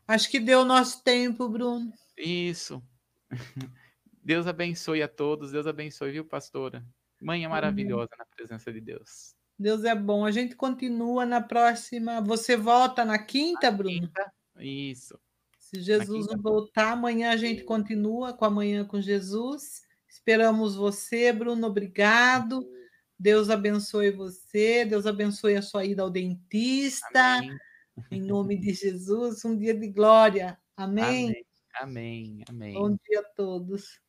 [0.08, 1.92] Acho que deu nosso tempo, Bruno.
[2.18, 2.82] Isso.
[4.22, 6.84] Deus abençoe a todos, Deus abençoe, viu, pastora?
[7.24, 9.34] Mãe é maravilhosa na presença de Deus.
[9.58, 10.26] Deus é bom.
[10.26, 12.20] A gente continua na próxima.
[12.20, 14.00] Você volta na quinta, na Bruno?
[14.00, 14.32] Quinta.
[14.58, 15.18] Isso.
[15.58, 19.82] Se Jesus não voltar, amanhã a gente continua com amanhã com Jesus.
[20.06, 21.66] Esperamos você, Bruno.
[21.66, 22.68] Obrigado.
[23.18, 24.84] Deus abençoe você.
[24.84, 27.38] Deus abençoe a sua ida ao dentista.
[27.38, 27.58] Amém.
[28.10, 30.58] Em nome de Jesus, um dia de glória.
[30.76, 31.30] Amém.
[31.30, 31.44] Amém.
[31.80, 32.44] Amém.
[32.48, 32.74] Amém.
[32.74, 34.03] Bom dia a todos.